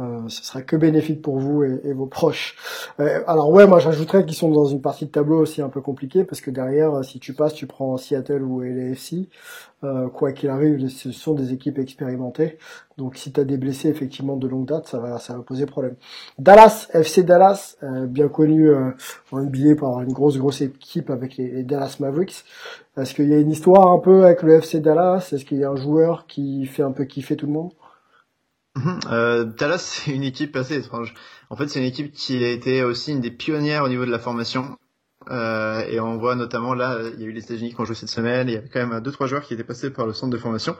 [0.00, 2.54] Euh, ce sera que bénéfique pour vous et, vos proches.
[3.00, 5.80] Euh, alors ouais, moi j'ajouterais qu'ils sont dans une partie de tableau aussi un peu
[5.80, 9.28] compliquée parce que derrière, euh, si tu passes, tu prends Seattle ou LAFC.
[9.84, 12.58] Euh, quoi qu'il arrive, ce sont des équipes expérimentées.
[12.96, 15.66] Donc si tu as des blessés effectivement de longue date, ça va, ça va poser
[15.66, 15.94] problème.
[16.38, 17.76] Dallas, FC Dallas,
[18.08, 22.44] bien connu en NBA par avoir une grosse grosse équipe avec les, les Dallas Mavericks.
[22.96, 25.30] Est-ce qu'il y a une histoire un peu avec le FC Dallas?
[25.32, 27.70] Est-ce qu'il y a un joueur qui fait un peu kiffer tout le monde?
[29.10, 31.14] Euh, Dallas, c'est une équipe assez étrange.
[31.50, 34.10] En fait, c'est une équipe qui a été aussi une des pionnières au niveau de
[34.10, 34.78] la formation.
[35.30, 37.94] Euh, et on voit notamment là, il y a eu les États-Unis qui ont joué
[37.94, 38.48] cette semaine.
[38.48, 40.38] il y avait quand même deux trois joueurs qui étaient passés par le centre de
[40.38, 40.76] formation.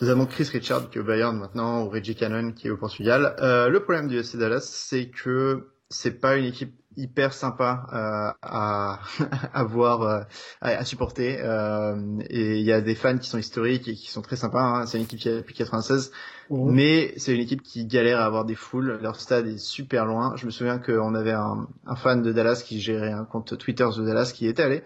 [0.00, 3.34] Notamment Chris Richard qui est au Bayern maintenant, ou Reggie Cannon qui est au Portugal.
[3.40, 8.32] Euh, le problème du FC Dallas, c'est que c'est pas une équipe hyper sympa euh,
[8.42, 9.00] à,
[9.52, 10.20] à voir, euh,
[10.60, 11.38] à, supporter.
[11.40, 11.96] Euh,
[12.28, 14.62] et il y a des fans qui sont historiques et qui sont très sympas.
[14.62, 14.86] Hein.
[14.86, 16.10] C'est une équipe qui a depuis 96,
[16.50, 18.98] mais c'est une équipe qui galère à avoir des foules.
[19.02, 20.34] Leur stade est super loin.
[20.36, 23.86] Je me souviens qu'on avait un, un, fan de Dallas qui gérait un compte Twitter
[23.96, 24.82] de Dallas qui était allé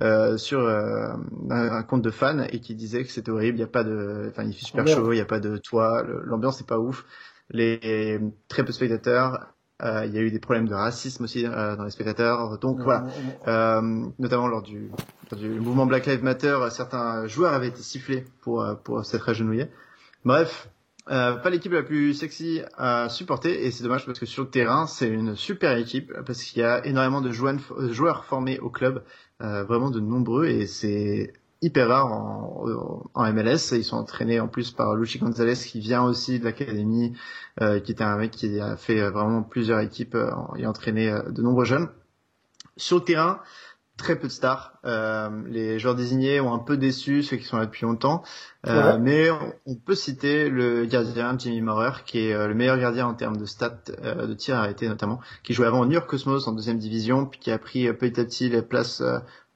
[0.00, 1.12] euh, sur euh,
[1.50, 3.58] un, compte de fans et qui disait que c'était horrible.
[3.58, 5.40] Il y a pas de, enfin il fait super oh, chaud, il y a pas
[5.40, 7.04] de toit, l'ambiance est pas ouf.
[7.52, 11.76] Les très peu de spectateurs il y a eu des problèmes de racisme aussi euh,
[11.76, 12.58] dans les spectateurs.
[12.58, 13.06] Donc voilà,
[13.48, 13.80] euh,
[14.18, 14.90] notamment lors du,
[15.36, 19.68] du, mouvement Black Lives Matter, certains joueurs avaient été sifflés pour pour s'être agenouillés.
[20.24, 20.68] Bref,
[21.06, 24.86] pas l'équipe la plus sexy à supporter et c'est dommage parce que sur le terrain
[24.86, 29.02] c'est une super équipe parce qu'il y a énormément de joueurs, formés au club,
[29.40, 33.72] vraiment de nombreux et c'est hyper rare en, en, MLS.
[33.72, 37.12] Ils sont entraînés en plus par Luchi Gonzalez qui vient aussi de l'académie,
[37.60, 41.12] euh, qui était un mec qui a fait euh, vraiment plusieurs équipes euh, et entraîné
[41.28, 41.88] de nombreux jeunes.
[42.76, 43.40] Sur le terrain,
[43.98, 44.72] très peu de stars.
[45.48, 48.22] les joueurs désignés ont un peu déçu ceux qui sont là depuis longtemps,
[48.64, 49.28] mais
[49.66, 53.44] on, peut citer le gardien Jimmy Maurer, qui est le meilleur gardien en termes de
[53.44, 57.26] stats de tir arrêté notamment, qui jouait avant au New York Cosmos en deuxième division,
[57.26, 59.02] puis qui a pris petit à petit les places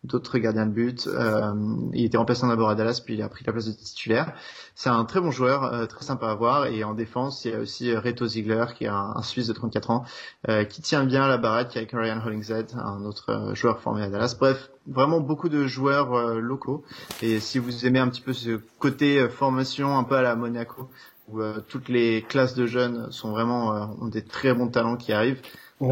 [0.05, 1.07] d'autres gardiens de but.
[1.07, 1.53] Euh,
[1.93, 4.33] il était remplaçant d'abord à Dallas, puis il a pris la place de titulaire.
[4.75, 6.67] C'est un très bon joueur, euh, très sympa à voir.
[6.67, 9.90] Et en défense, il y a aussi Reto Ziegler, qui est un, Suisse de 34
[9.90, 10.05] ans,
[10.49, 14.09] euh, qui tient bien la baraque avec Ryan Hollingshead, un autre euh, joueur formé à
[14.09, 14.37] Dallas.
[14.38, 16.85] Bref, vraiment beaucoup de joueurs euh, locaux.
[17.23, 20.90] Et si vous aimez un petit peu ce côté formation un peu à la Monaco,
[21.29, 25.40] où toutes les classes de jeunes sont vraiment ont des très bons talents qui arrivent,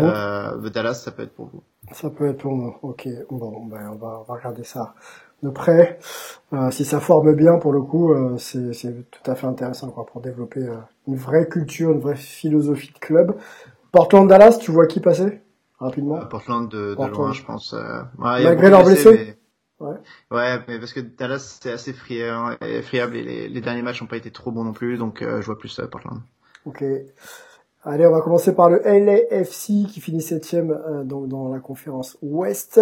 [0.01, 1.63] Euh, Dallas, ça peut être pour vous.
[1.93, 2.75] Ça peut être pour nous.
[2.83, 4.95] Ok, bon, ben on va, on va regarder ça
[5.43, 5.99] de près.
[6.53, 10.07] Euh, si ça forme bien, pour le coup, euh, c'est tout à fait intéressant quoi,
[10.07, 10.67] pour développer
[11.09, 13.35] une vraie culture, une vraie philosophie de club.
[13.91, 15.41] Portland-Dallas, tu vois qui passer
[15.79, 16.21] rapidement?
[16.27, 17.73] Portland de, de loin, je pense.
[17.73, 19.37] Ouais, Malgré leurs blessés
[19.81, 19.87] mais...
[19.87, 19.97] ouais.
[20.31, 20.59] ouais.
[20.69, 24.17] mais parce que Dallas c'est assez friable, friable et les, les, derniers matchs n'ont pas
[24.17, 26.21] été trop bons non plus, donc je vois plus Portland.
[26.67, 26.85] Ok.
[27.85, 32.17] Allez, on va commencer par le LAFC qui finit septième euh, donc dans la conférence
[32.23, 32.81] Ouest.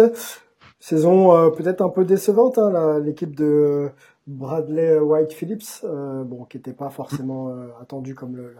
[0.79, 3.89] Saison euh, peut-être un peu décevante, hein, l'équipe de
[4.27, 8.53] Bradley White Phillips, euh, bon, qui n'était pas forcément euh, attendu comme le,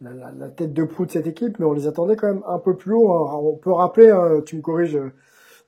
[0.00, 2.44] la, la, la, tête de proue de cette équipe, mais on les attendait quand même
[2.46, 3.12] un peu plus haut.
[3.12, 3.40] Hein.
[3.42, 5.00] On peut rappeler, hein, tu me corriges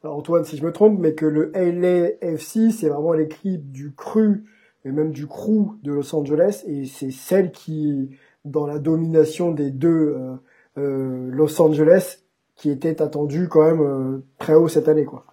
[0.05, 4.44] Antoine si je me trompe, mais que le LAFC c'est vraiment l'équipe du cru
[4.85, 8.11] et même du crew de Los Angeles et c'est celle qui
[8.44, 10.37] dans la domination des deux euh,
[10.78, 12.18] euh, Los Angeles
[12.57, 15.26] qui était attendu quand même euh, très haut cette année quoi.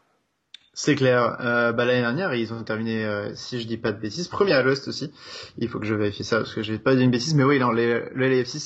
[0.73, 1.35] C'est clair.
[1.75, 4.87] Bah, l'année dernière, ils ont terminé, si je dis pas de bêtises, premier à l'Ouest
[4.87, 5.11] aussi.
[5.57, 7.59] Il faut que je vérifie ça parce que j'ai pas dit une bêtise, mais oui,
[7.59, 8.57] non, le LAFC,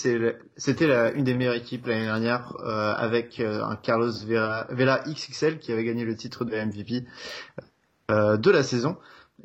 [0.55, 6.05] c'était une des meilleures équipes l'année dernière avec un Carlos Vela XXL qui avait gagné
[6.05, 7.05] le titre de MVP
[8.09, 8.97] de la saison.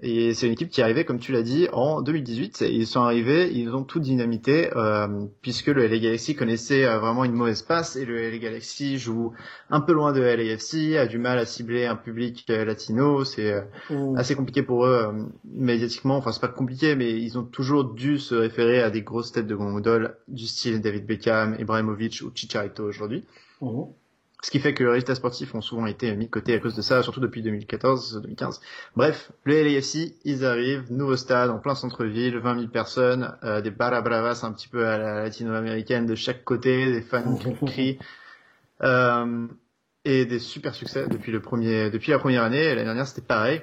[0.02, 2.62] Et c'est une équipe qui est arrivée, comme tu l'as dit, en 2018.
[2.62, 7.24] ils sont arrivés, ils ont tout dynamité, euh, puisque le LA Galaxy connaissait euh, vraiment
[7.24, 9.32] une mauvaise passe, et le LA Galaxy joue
[9.68, 13.52] un peu loin de LAFC, a du mal à cibler un public euh, latino, c'est
[13.52, 18.18] euh, assez compliqué pour eux médiatiquement, enfin c'est pas compliqué, mais ils ont toujours dû
[18.18, 22.84] se référer à des grosses têtes de gondole du style David Beckham, Ibrahimovic ou Chicharito
[22.84, 23.24] aujourd'hui.
[23.60, 23.82] Mmh.
[24.42, 26.74] Ce qui fait que les résultats sportifs ont souvent été mis de côté à cause
[26.74, 28.60] de ça, surtout depuis 2014-2015.
[28.96, 33.70] Bref, le LAFC, ils arrivent, nouveau stade en plein centre-ville, 20 000 personnes, euh, des
[33.70, 37.98] barabravas un petit peu à la latino-américaine de chaque côté, des fans qui crient,
[38.82, 39.46] euh,
[40.06, 42.68] et des super succès depuis le premier, depuis la première année.
[42.68, 43.60] L'année dernière, c'était pareil.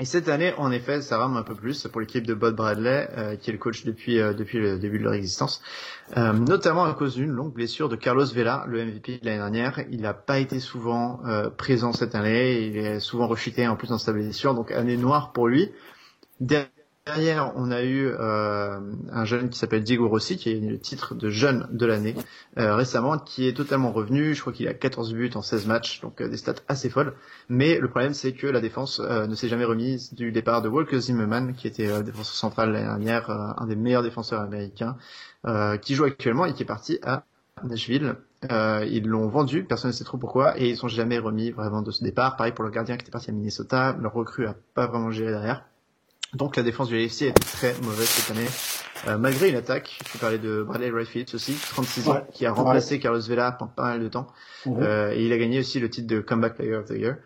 [0.00, 3.06] Et cette année, en effet, ça rame un peu plus pour l'équipe de Bob Bradley,
[3.18, 5.60] euh, qui est le coach depuis euh, depuis le début de leur existence,
[6.16, 9.80] euh, notamment à cause d'une longue blessure de Carlos Vela, le MVP de l'année dernière.
[9.90, 13.88] Il n'a pas été souvent euh, présent cette année, il est souvent rechuté en plus
[13.88, 15.70] dans sa blessure, donc année noire pour lui.
[17.06, 18.78] Derrière, on a eu euh,
[19.10, 22.14] un jeune qui s'appelle Diego Rossi, qui a eu le titre de jeune de l'année
[22.58, 24.34] euh, récemment, qui est totalement revenu.
[24.34, 27.14] Je crois qu'il a 14 buts en 16 matchs, donc euh, des stats assez folles.
[27.48, 31.00] Mais le problème, c'est que la défense ne s'est jamais remise du départ de Walker
[31.00, 34.96] Zimmerman, qui était défenseur central l'année dernière, un des meilleurs défenseurs américains,
[35.80, 37.24] qui joue actuellement et qui est parti à
[37.64, 38.16] Nashville.
[38.50, 41.90] ils l'ont vendu, personne ne sait trop pourquoi, et ils sont jamais remis vraiment de
[41.90, 42.36] ce départ.
[42.36, 45.30] Pareil pour le gardien qui était parti à Minnesota, leur recrue a pas vraiment géré
[45.30, 45.64] derrière.
[46.34, 48.46] Donc la défense du LFC est très mauvaise cette année,
[49.08, 49.98] euh, malgré une attaque.
[50.12, 53.00] Tu parlais de Bradley Wright aussi, 36 ans, qui a remplacé ouais.
[53.00, 54.28] Carlos Vela pendant pas mal de temps,
[54.66, 54.76] mmh.
[54.80, 57.16] euh, et il a gagné aussi le titre de Comeback Player of the Year.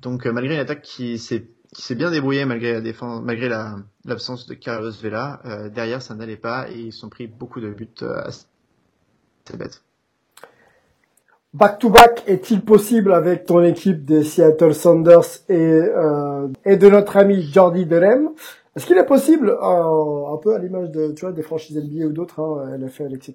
[0.00, 3.48] Donc euh, malgré une attaque qui s'est qui s'est bien débrouillée malgré la défense, malgré
[3.48, 7.60] la l'absence de Carlos Vela, euh, derrière ça n'allait pas et ils ont pris beaucoup
[7.60, 8.46] de buts euh, assez
[9.56, 9.82] bêtes.
[11.52, 17.42] Back-to-back est-il possible avec ton équipe des Seattle Saunders et, euh, et de notre ami
[17.42, 18.30] Jordi Derem
[18.76, 22.06] Est-ce qu'il est possible, euh, un peu à l'image de tu vois des franchises NBA
[22.06, 23.34] ou d'autres, hein, NFL, etc.,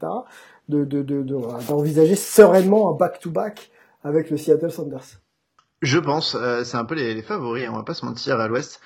[0.70, 3.70] de d'envisager de, de, sereinement un back-to-back
[4.06, 5.20] avec le Seattle Saunders
[5.82, 8.48] Je pense, euh, c'est un peu les, les favoris, on va pas se mentir à
[8.48, 8.80] l'Ouest.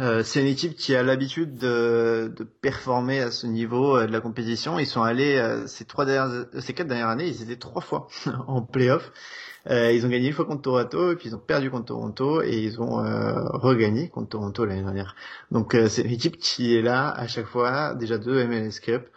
[0.00, 4.12] Euh, c'est une équipe qui a l'habitude de, de, performer à ce niveau euh, de
[4.12, 4.78] la compétition.
[4.80, 8.08] Ils sont allés euh, ces trois dernières, ces quatre dernières années, ils étaient trois fois
[8.48, 9.12] en playoff.
[9.70, 12.42] Euh, ils ont gagné une fois contre Toronto et puis ils ont perdu contre Toronto
[12.42, 12.96] et ils ont
[13.58, 15.14] regagné contre Toronto l'année dernière.
[15.52, 19.08] Donc c'est une équipe qui est là à chaque fois, déjà deux MLS Cup.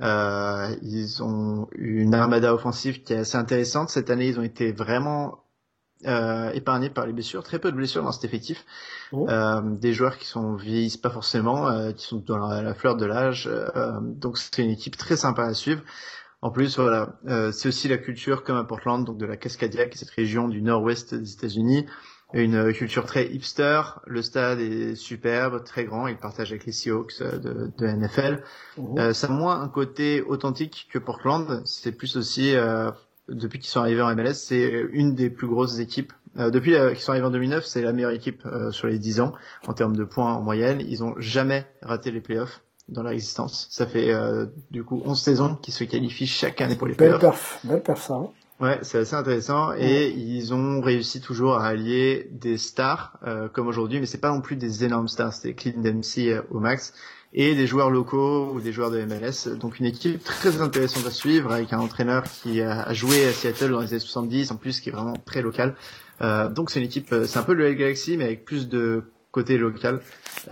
[0.00, 3.90] ils ont une armada offensive qui est assez intéressante.
[3.90, 5.44] Cette année, ils ont été vraiment
[6.06, 8.64] euh, épargné par les blessures, très peu de blessures dans cet effectif.
[9.12, 9.28] Oh.
[9.28, 12.96] Euh, des joueurs qui sont vieillissent pas forcément, euh, qui sont dans la, la fleur
[12.96, 13.48] de l'âge.
[13.48, 15.82] Euh, donc c'est une équipe très sympa à suivre.
[16.40, 19.86] En plus, voilà, euh, c'est aussi la culture comme à Portland, donc de la Cascadia,
[19.86, 21.86] qui est cette région du nord-ouest des États-Unis.
[22.32, 23.80] Une culture très hipster.
[24.06, 26.06] Le stade est superbe, très grand.
[26.06, 28.44] Il partage avec les Seahawks de, de NFL.
[28.76, 28.96] Oh.
[29.14, 31.62] ça a moins un côté authentique que Portland.
[31.64, 32.54] C'est plus aussi
[33.28, 36.12] depuis qu'ils sont arrivés en MLS, c'est une des plus grosses équipes.
[36.38, 38.98] Euh, depuis euh, qu'ils sont arrivés en 2009, c'est la meilleure équipe euh, sur les
[38.98, 39.32] 10 ans
[39.66, 40.80] en termes de points en moyenne.
[40.80, 43.68] Ils ont jamais raté les playoffs dans leur existence.
[43.70, 47.20] Ça fait euh, du coup 11 saisons qu'ils se qualifient chaque année pour les playoffs.
[47.20, 48.14] Belle perf, belle perf ça.
[48.14, 48.28] Hein.
[48.60, 53.68] Ouais, c'est assez intéressant et ils ont réussi toujours à allier des stars euh, comme
[53.68, 55.32] aujourd'hui, mais c'est pas non plus des énormes stars.
[55.32, 56.92] C'était Clint Dempsey au max
[57.32, 59.54] et des joueurs locaux ou des joueurs de MLS.
[59.58, 63.70] Donc une équipe très intéressante à suivre avec un entraîneur qui a joué à Seattle
[63.70, 65.74] dans les années 70 en plus qui est vraiment très local.
[66.20, 69.58] Euh, donc c'est une équipe, c'est un peu le Galaxy mais avec plus de côté
[69.58, 70.00] local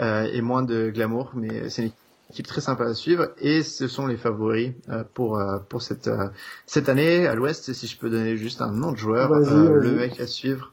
[0.01, 1.93] euh, et moins de glamour, mais c'est une
[2.31, 6.09] équipe très sympa à suivre et ce sont les favoris euh, pour euh, pour cette
[6.09, 6.29] euh,
[6.67, 7.73] cette année à l'Ouest.
[7.73, 10.73] Si je peux donner juste un nom de joueur, euh, le mec à suivre,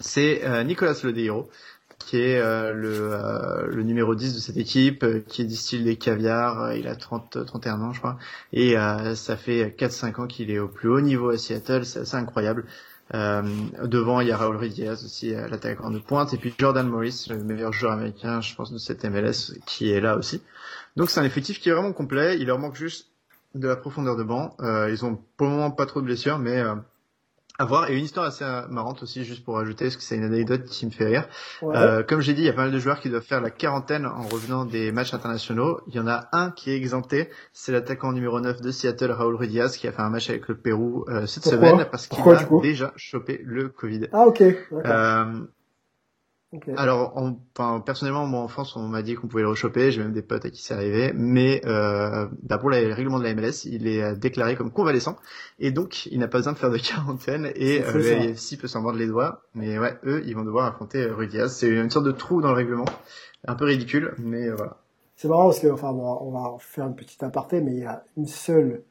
[0.00, 1.48] c'est euh, Nicolas Lodeiro
[1.98, 5.96] qui est euh, le, euh, le numéro 10 de cette équipe, euh, qui distille des
[5.96, 8.18] caviars, euh, il a 30, 31 ans je crois,
[8.52, 12.00] et euh, ça fait 4-5 ans qu'il est au plus haut niveau à Seattle, c'est
[12.00, 12.64] assez incroyable.
[13.14, 13.42] Euh,
[13.84, 17.26] devant, il y a Raúl Diaz aussi, euh, l'attaquant de pointe, et puis Jordan Morris,
[17.30, 20.42] le meilleur joueur américain, je pense, de cette MLS, qui est là aussi.
[20.96, 23.08] Donc c'est un effectif qui est vraiment complet, il leur manque juste
[23.54, 24.54] de la profondeur de banc.
[24.60, 26.74] Euh, ils ont pour le moment pas trop de blessures, mais euh,
[27.58, 27.90] à voir.
[27.90, 30.64] Et une histoire assez euh, marrante aussi, juste pour ajouter, parce que c'est une anecdote
[30.64, 31.28] qui me fait rire.
[31.62, 31.76] Ouais.
[31.76, 33.50] Euh, comme j'ai dit, il y a pas mal de joueurs qui doivent faire la
[33.50, 35.80] quarantaine en revenant des matchs internationaux.
[35.86, 39.36] Il y en a un qui est exempté, c'est l'attaquant numéro 9 de Seattle, Raúl
[39.36, 42.20] Ruiz qui a fait un match avec le Pérou euh, cette Pourquoi semaine parce qu'il
[42.28, 44.08] a déjà chopé le Covid.
[44.12, 44.42] Ah ok.
[44.42, 45.24] Euh,
[46.76, 49.90] alors, en- enfin, personnellement, moi en France, on m'a dit qu'on pouvait le rechoper.
[49.90, 51.12] J'ai même des potes à qui c'est arrivé.
[51.14, 55.16] Mais euh, bah, pour les règlements de la MLS, il est euh, déclaré comme convalescent
[55.58, 57.50] et donc il n'a pas besoin de faire de quarantaine.
[57.56, 58.14] Et euh, le ça.
[58.16, 59.42] LAFC peut s'en mordre les doigts.
[59.54, 61.52] Mais ouais, eux, ils vont devoir affronter euh, Ruiz Diaz.
[61.56, 62.86] C'est une sorte de trou dans le règlement,
[63.46, 64.78] un peu ridicule, mais euh, voilà.
[65.16, 67.86] C'est marrant parce que, enfin, bon, on va faire une petite aparté, mais il y
[67.86, 68.82] a une seule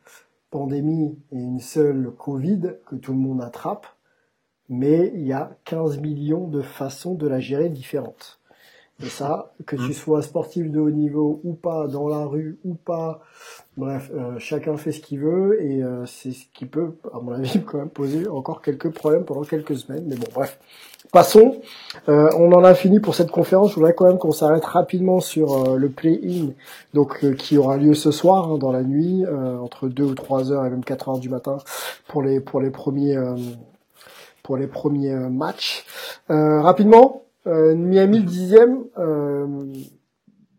[0.52, 3.88] pandémie et une seule Covid que tout le monde attrape,
[4.70, 8.40] mais il y a 15 millions de façons de la gérer différentes.
[9.04, 12.76] Et ça, que tu sois sportif de haut niveau ou pas, dans la rue ou
[12.76, 13.20] pas,
[13.76, 17.34] bref, euh, chacun fait ce qu'il veut et euh, c'est ce qui peut, à mon
[17.34, 20.06] avis, quand même poser encore quelques problèmes pendant quelques semaines.
[20.08, 20.58] Mais bon, bref.
[21.12, 21.62] Passons.
[22.10, 23.72] Euh, on en a fini pour cette conférence.
[23.72, 26.50] Je voudrais quand même qu'on s'arrête rapidement sur euh, le play-in,
[26.94, 30.16] donc euh, qui aura lieu ce soir hein, dans la nuit, euh, entre 2 ou
[30.16, 31.58] 3 heures et même 4 heures du matin
[32.08, 33.36] pour les pour les premiers euh,
[34.46, 35.86] pour les premiers euh, matchs.
[36.30, 38.86] Euh, rapidement, euh, Miami le dixième.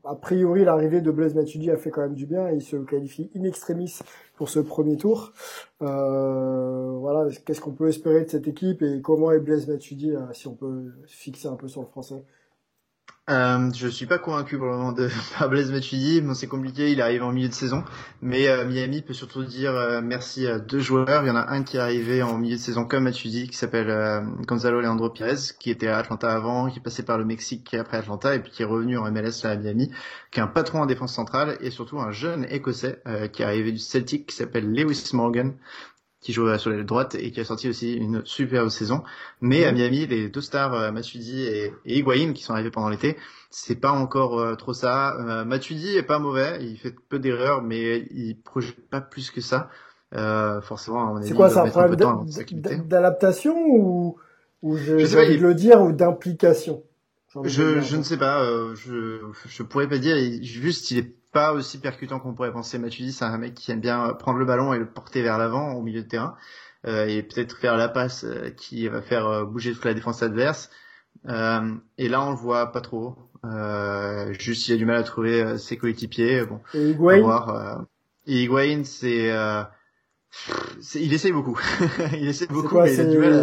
[0.08, 2.48] A priori, l'arrivée de Blaise Matuidi a fait quand même du bien.
[2.50, 3.98] Il se qualifie in extremis
[4.36, 5.32] pour ce premier tour.
[5.82, 10.46] Euh, voilà, qu'est-ce qu'on peut espérer de cette équipe et comment est Blaise Matuidi, si
[10.46, 12.22] on peut fixer un peu sur le français?
[13.28, 15.08] Euh, je suis pas convaincu pour le moment de
[15.38, 16.20] par Blaise Matuidi.
[16.20, 17.82] Bon, c'est compliqué, il arrive en milieu de saison,
[18.22, 21.24] mais euh, Miami peut surtout dire euh, merci à deux joueurs.
[21.24, 23.56] Il y en a un qui est arrivé en milieu de saison comme Matuidi, qui
[23.56, 27.24] s'appelle euh, Gonzalo Leandro Pires, qui était à Atlanta avant, qui est passé par le
[27.24, 29.90] Mexique, après Atlanta, et puis qui est revenu en MLS là, à Miami,
[30.30, 33.72] qui est un patron en défense centrale et surtout un jeune Écossais qui est arrivé
[33.72, 35.52] du Celtic, qui s'appelle Lewis Morgan
[36.20, 39.02] qui joue euh, sur l'aile droite et qui a sorti aussi une superbe saison.
[39.40, 42.88] Mais à Miami, les deux stars, euh, Matuidi et, et Higuaín, qui sont arrivés pendant
[42.88, 43.16] l'été,
[43.50, 45.14] c'est pas encore euh, trop ça.
[45.16, 49.40] Euh, Matuidi est pas mauvais, il fait peu d'erreurs, mais il projette pas plus que
[49.40, 49.70] ça.
[50.14, 51.98] Euh, forcément, C'est quoi ça, un problème
[52.88, 54.16] d'adaptation ou,
[54.62, 56.82] ou je, Je sais pas, il- le dire, ou d'implication?
[57.44, 58.42] Je, je ne sais pas,
[58.74, 62.78] je, je pourrais pas dire, il- juste il est pas aussi percutant qu'on pourrait penser.
[62.78, 65.74] Matuidi, c'est un mec qui aime bien prendre le ballon et le porter vers l'avant
[65.74, 66.34] au milieu de terrain,
[66.86, 70.22] euh, et peut-être faire la passe euh, qui va faire euh, bouger toute la défense
[70.22, 70.70] adverse.
[71.28, 73.16] Euh, et là, on le voit pas trop.
[73.44, 76.44] Euh, juste, il a du mal à trouver euh, ses coéquipiers.
[76.46, 77.48] Bon, Et Higuaín, voir.
[77.50, 77.82] euh.
[78.26, 79.62] Et Higuain, c'est, euh,
[80.94, 81.60] il essaye beaucoup.
[82.14, 83.34] il essaye beaucoup, quoi, mais il a c'est- du mal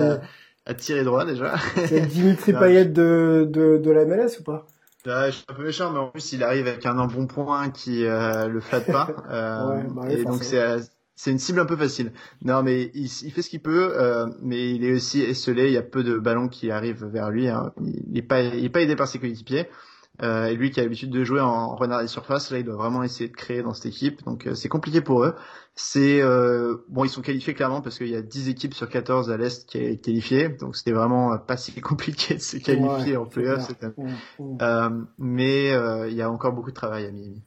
[0.65, 1.57] à, à tirer droit déjà.
[1.87, 4.65] c'est Dimitri Payet de, de, de la MLS ou pas?
[5.05, 8.47] Je suis un peu méchant, mais en plus il arrive avec un embonpoint qui euh,
[8.47, 10.79] le flatte pas, euh, Ouais, bah et donc c'est euh,
[11.15, 12.11] c'est une cible un peu facile.
[12.41, 15.67] Non, mais il, il fait ce qu'il peut, euh, mais il est aussi esselé.
[15.67, 17.47] Il y a peu de ballons qui arrivent vers lui.
[17.49, 17.71] Hein.
[17.81, 19.67] Il est pas il est pas aidé par ses coéquipiers.
[20.21, 22.75] Euh, et lui qui a l'habitude de jouer en renard des surfaces, là il doit
[22.75, 24.23] vraiment essayer de créer dans cette équipe.
[24.25, 25.35] Donc euh, c'est compliqué pour eux.
[25.75, 29.31] C'est euh, bon, ils sont qualifiés clairement parce qu'il y a 10 équipes sur 14
[29.31, 30.49] à l'est qui est qualifiées.
[30.49, 33.93] Donc c'était vraiment euh, pas si compliqué de se qualifier Ouais, en playoff cette année.
[33.97, 34.57] Mm, mm.
[34.61, 37.41] Euh, mais euh, il y a encore beaucoup de travail à Miami.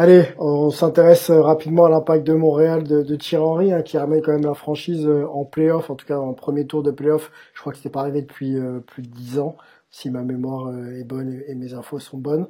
[0.00, 4.22] Allez, on s'intéresse rapidement à l'impact de Montréal de, de Thierry Henry, hein, qui ramène
[4.22, 7.32] quand même la franchise en playoff, en tout cas en premier tour de playoff.
[7.52, 9.56] Je crois que c'était pas arrivé depuis euh, plus de 10 ans,
[9.90, 12.46] si ma mémoire euh, est bonne et, mes infos sont bonnes.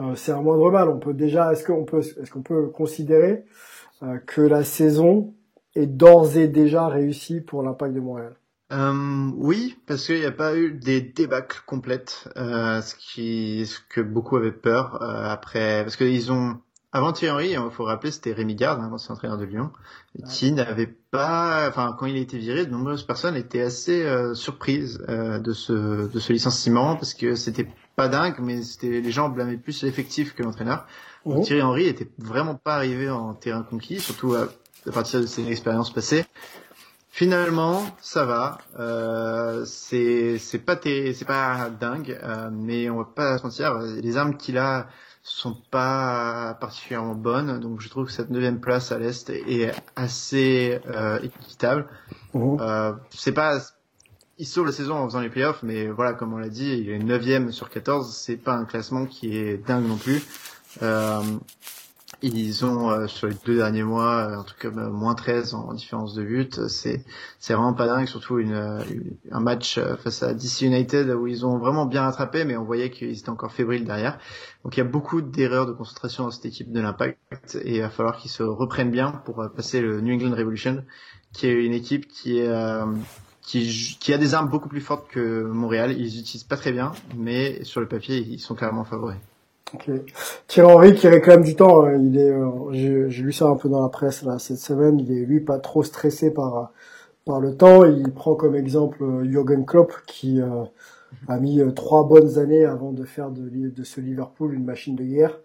[0.00, 0.88] Euh, c'est un moindre mal.
[0.88, 3.44] On peut déjà, est-ce qu'on peut, est-ce qu'on peut considérer
[4.02, 5.34] euh, que la saison
[5.74, 8.36] est d'ores et déjà réussie pour l'impact de Montréal?
[9.36, 14.38] Oui, parce qu'il n'y a pas eu des débâcles complètes, ce qui, ce que beaucoup
[14.38, 16.56] avaient peur après, parce qu'ils ont
[16.94, 19.70] avant Thierry, il faut rappeler, c'était Rémi Garde, hein, l'ancien entraîneur de Lyon,
[20.28, 24.34] qui n'avait pas, enfin quand il a été viré, de nombreuses personnes étaient assez euh,
[24.34, 29.10] surprises euh, de ce de ce licenciement parce que c'était pas dingue, mais c'était les
[29.10, 30.86] gens blâmaient plus l'effectif que l'entraîneur.
[31.24, 31.40] Mmh.
[31.42, 34.48] Thierry Henry était vraiment pas arrivé en terrain conquis, surtout à,
[34.92, 36.26] partir de ses expériences passées.
[37.10, 38.58] Finalement, ça va.
[38.78, 43.78] Euh, c'est c'est pas c'est pas dingue, euh, mais on va pas se mentir.
[43.78, 44.88] Les armes qu'il a
[45.22, 50.80] sont pas particulièrement bonnes, donc je trouve que cette neuvième place à l'est est assez
[50.88, 51.86] euh, équitable.
[52.34, 52.56] Mmh.
[52.60, 53.60] Euh, c'est pas
[54.38, 56.90] il sauve la saison en faisant les playoffs, mais voilà, comme on l'a dit, il
[56.90, 58.12] est 9 sur 14.
[58.16, 60.22] C'est pas un classement qui est dingue non plus.
[60.82, 61.22] Euh,
[62.22, 65.54] ils ont euh, sur les deux derniers mois, euh, en tout cas bah, moins 13
[65.54, 66.68] en, différence de but.
[66.68, 67.04] C'est
[67.38, 68.80] c'est vraiment pas dingue, surtout une,
[69.30, 72.90] un match face à DC United où ils ont vraiment bien rattrapé, mais on voyait
[72.90, 74.18] qu'ils étaient encore fébriles derrière.
[74.64, 77.80] Donc il y a beaucoup d'erreurs de concentration dans cette équipe de l'Impact et il
[77.80, 80.84] va falloir qu'ils se reprennent bien pour passer le New England Revolution,
[81.32, 82.50] qui est une équipe qui est
[83.42, 85.94] qui, qui a des armes beaucoup plus fortes que Montréal.
[85.98, 89.18] Ils utilisent pas très bien, mais sur le papier, ils sont carrément favoris.
[89.74, 90.04] Okay.
[90.48, 91.96] Thierry Henry qui réclame du temps, hein.
[91.96, 95.10] il est, euh, j'ai lu ça un peu dans la presse là cette semaine, il
[95.10, 96.72] est lui pas trop stressé par
[97.24, 97.84] par le temps.
[97.84, 100.64] Il prend comme exemple euh, Jürgen Klopp qui euh,
[101.28, 105.04] a mis trois bonnes années avant de faire de, de ce Liverpool une machine de
[105.04, 105.38] guerre.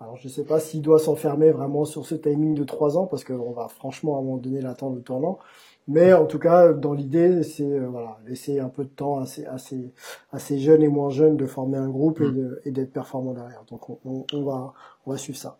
[0.00, 3.24] Alors je sais pas s'il doit s'enfermer vraiment sur ce timing de trois ans parce
[3.24, 4.42] qu'on va franchement à un moment
[5.04, 5.38] tournant.
[5.88, 9.26] Mais en tout cas, dans l'idée, c'est euh, voilà, laisser un peu de temps à
[9.26, 12.56] ces, à ces, jeunes et moins jeunes de former un groupe et, mm.
[12.64, 13.64] et d'être performants derrière.
[13.68, 14.72] Donc on, on, va,
[15.06, 15.58] on va suivre ça.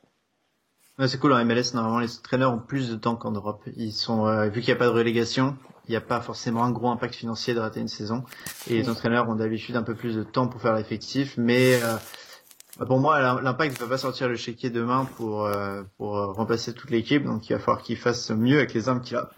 [0.99, 1.75] Ouais, c'est cool en MLS.
[1.75, 3.63] Normalement, les entraîneurs ont plus de temps qu'en Europe.
[3.77, 5.57] Ils sont euh, vu qu'il n'y a pas de relégation,
[5.89, 8.23] il n'y a pas forcément un gros impact financier de rater une saison.
[8.69, 12.85] Et les entraîneurs ont d'habitude un peu plus de temps pour faire l'effectif, mais euh,
[12.87, 15.49] pour moi, l'impact ne va pas sortir le chéquier demain pour
[15.99, 19.17] pour remplacer toute l'équipe, donc il va falloir qu'il fasse mieux avec les armes qu'il
[19.17, 19.31] a.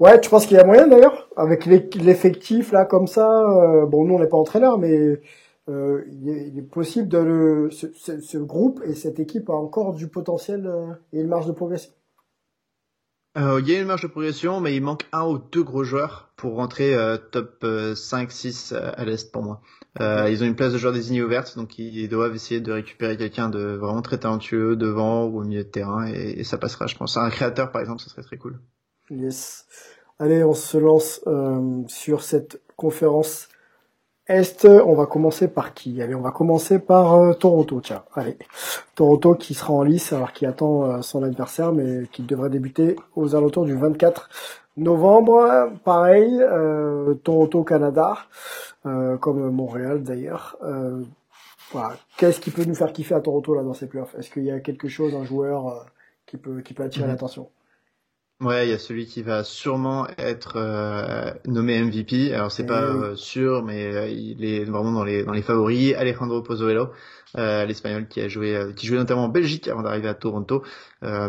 [0.00, 1.28] Ouais, tu penses qu'il y a moyen d'ailleurs?
[1.36, 3.28] Avec l'effectif là comme ça.
[3.42, 5.20] Euh, bon, nous on n'est pas entraîneur, mais
[5.68, 7.86] euh, il, est, possible de le ce,
[8.20, 11.92] ce, groupe et cette équipe a encore du potentiel euh, et une marge de progression.
[13.36, 16.30] Il y a une marge de progression, mais il manque un ou deux gros joueurs
[16.36, 16.96] pour rentrer
[17.32, 19.60] top 5-6 à l'est pour moi.
[19.98, 23.48] ils ont une place de joueur désigné ouverte, donc ils doivent essayer de récupérer quelqu'un
[23.48, 26.94] de vraiment très talentueux devant ou au milieu de terrain, et, et ça passera, je
[26.94, 27.16] pense.
[27.16, 28.60] Un créateur, par exemple, ce serait très cool.
[29.10, 29.66] Yes.
[30.18, 33.48] Allez, on se lance euh, sur cette conférence
[34.28, 34.64] Est.
[34.64, 36.00] On va commencer par qui?
[36.00, 37.80] Allez, on va commencer par euh, Toronto.
[37.82, 38.38] Tiens, allez.
[38.94, 42.96] Toronto qui sera en lice alors qu'il attend euh, son adversaire, mais qui devrait débuter
[43.16, 44.30] aux alentours du 24
[44.76, 45.70] novembre.
[45.84, 46.42] Pareil,
[47.22, 48.16] Toronto, Canada,
[48.82, 50.58] comme Montréal d'ailleurs.
[51.70, 51.96] voilà.
[52.16, 54.16] Qu'est-ce qui peut nous faire kiffer à Toronto là dans ces playoffs?
[54.18, 55.86] Est-ce qu'il y a quelque chose, un joueur
[56.26, 57.12] qui peut qui peut attirer mhm.
[57.12, 57.48] l'attention?
[58.44, 62.34] Ouais, il y a celui qui va sûrement être euh, nommé MVP.
[62.34, 65.94] Alors c'est pas euh, sûr, mais euh, il est vraiment dans les dans les favoris.
[65.94, 66.90] Alejandro Pozuelo,
[67.34, 70.62] l'espagnol qui a joué qui jouait notamment en Belgique avant d'arriver à Toronto.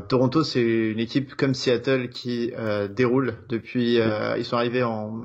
[0.09, 2.51] Toronto, c'est une équipe comme Seattle qui
[2.89, 3.97] déroule depuis.
[4.37, 5.23] ils sont arrivés en.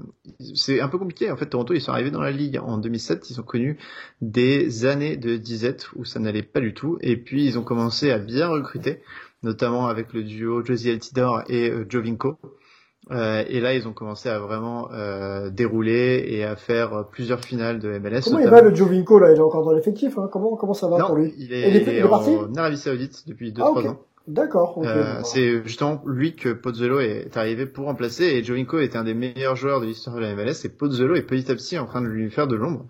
[0.55, 1.47] C'est un peu compliqué en fait.
[1.47, 3.30] Toronto, ils sont arrivés dans la ligue en 2007.
[3.30, 3.78] Ils ont connu
[4.20, 8.12] des années de disette où ça n'allait pas du tout, et puis ils ont commencé
[8.12, 9.01] à bien recruter
[9.43, 12.36] notamment avec le duo Josie Altidor et euh, Jovinko.
[13.11, 17.78] Euh, et là, ils ont commencé à vraiment euh, dérouler et à faire plusieurs finales
[17.78, 18.22] de MLS.
[18.24, 19.32] Comment il va le Jovinko là?
[19.32, 20.28] Il est encore dans l'effectif hein?
[20.30, 21.34] Comment comment ça va pour lui?
[21.38, 23.99] Il est, il est, en Arabie Saoudite depuis 2-3 ah, ans.
[24.30, 24.80] D'accord.
[24.84, 29.14] euh, c'est justement lui que Pozzolo est arrivé pour remplacer et Jovinko était un des
[29.14, 32.01] meilleurs joueurs de l'histoire de la MLS et Pozzolo est petit à petit en train
[32.01, 32.84] de lui faire de l'ombre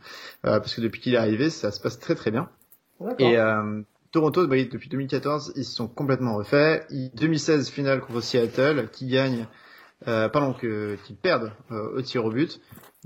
[0.44, 2.48] euh, parce que depuis qu'il est arrivé ça se passe très très bien.
[3.18, 3.80] Et euh,
[4.12, 6.86] Toronto, bah, depuis 2014, ils se sont complètement refaits.
[7.14, 9.46] 2016, finale contre Seattle, qui gagne,
[10.08, 12.61] euh, pardon, que, qui perdent euh, au tir au but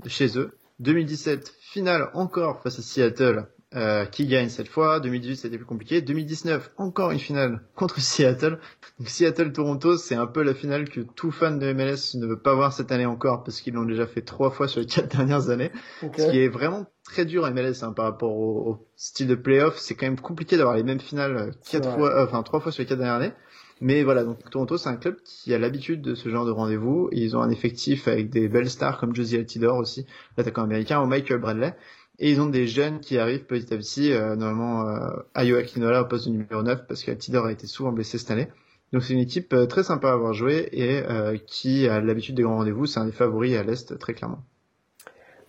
[0.07, 0.57] chez eux.
[0.79, 4.99] 2017, finale encore face à Seattle, euh, qui gagne cette fois?
[4.99, 6.01] 2018, c'était plus compliqué.
[6.01, 8.59] 2019, encore une finale contre Seattle.
[8.99, 12.53] Donc Seattle-Toronto, c'est un peu la finale que tout fan de MLS ne veut pas
[12.55, 15.49] voir cette année encore parce qu'ils l'ont déjà fait trois fois sur les quatre dernières
[15.49, 15.71] années.
[16.01, 19.77] Ce qui est vraiment très dur à MLS hein, par rapport au, style de playoff.
[19.77, 22.81] C'est quand même compliqué d'avoir les mêmes finales quatre fois, euh, enfin trois fois sur
[22.81, 23.33] les quatre dernières années.
[23.81, 27.09] Mais voilà, donc Toronto, c'est un club qui a l'habitude de ce genre de rendez-vous.
[27.11, 30.05] Ils ont un effectif avec des belles stars comme Josie Altidore aussi,
[30.37, 31.75] l'attaquant américain, ou Michael Bradley.
[32.19, 36.01] Et ils ont des jeunes qui arrivent petit à petit, euh, normalement euh, Ayo Akinola
[36.01, 38.47] au poste de numéro 9 parce qu'Altidore a été souvent blessé cette année.
[38.93, 42.35] Donc c'est une équipe euh, très sympa à avoir joué et euh, qui a l'habitude
[42.35, 42.85] des grands rendez-vous.
[42.85, 44.43] C'est un des favoris à l'Est très clairement.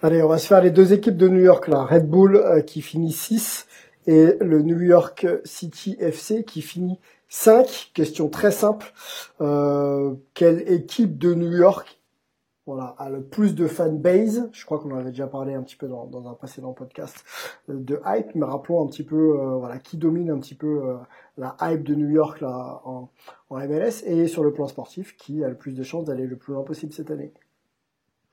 [0.03, 1.85] Allez, on va se faire les deux équipes de New York là.
[1.85, 3.67] Red Bull qui finit 6
[4.07, 6.99] et le New York City FC qui finit
[7.29, 7.93] 5.
[7.95, 8.93] Question très simple.
[9.39, 11.99] quelle équipe de New York
[12.67, 14.51] voilà, a le plus de fanbase.
[14.53, 17.25] Je crois qu'on en avait déjà parlé un petit peu dans, dans un précédent podcast
[17.71, 20.83] euh, de hype, mais rappelons un petit peu, euh, voilà, qui domine un petit peu
[20.85, 20.97] euh,
[21.39, 23.09] la hype de New York là en,
[23.51, 26.53] MLS et sur le plan sportif, qui a le plus de chances d'aller le plus
[26.53, 27.33] loin possible cette année.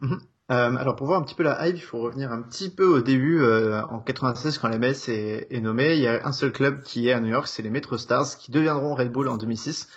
[0.02, 0.20] Mhm.
[0.50, 3.00] alors pour voir un petit peu la hype, il faut revenir un petit peu au
[3.02, 3.42] début.
[3.46, 7.14] en 96, quand la est, est nommée, il y a un seul club qui est
[7.14, 9.88] à New York, c'est les Metro Stars, qui deviendront Red Bull en 2006.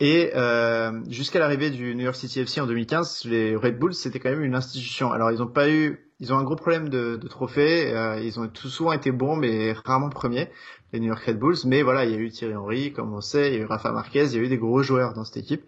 [0.00, 4.20] Et euh, jusqu'à l'arrivée du New York City FC en 2015, les Red Bulls c'était
[4.20, 5.12] quand même une institution.
[5.12, 7.94] Alors ils ont pas eu, ils ont un gros problème de, de trophées.
[7.94, 10.50] Euh, ils ont tout souvent été bons, mais rarement premiers,
[10.92, 11.58] les New York Red Bulls.
[11.66, 13.66] Mais voilà, il y a eu Thierry Henry, comme on sait, il y a eu
[13.66, 15.64] Rafa Marquez, il y a eu des gros joueurs dans cette équipe.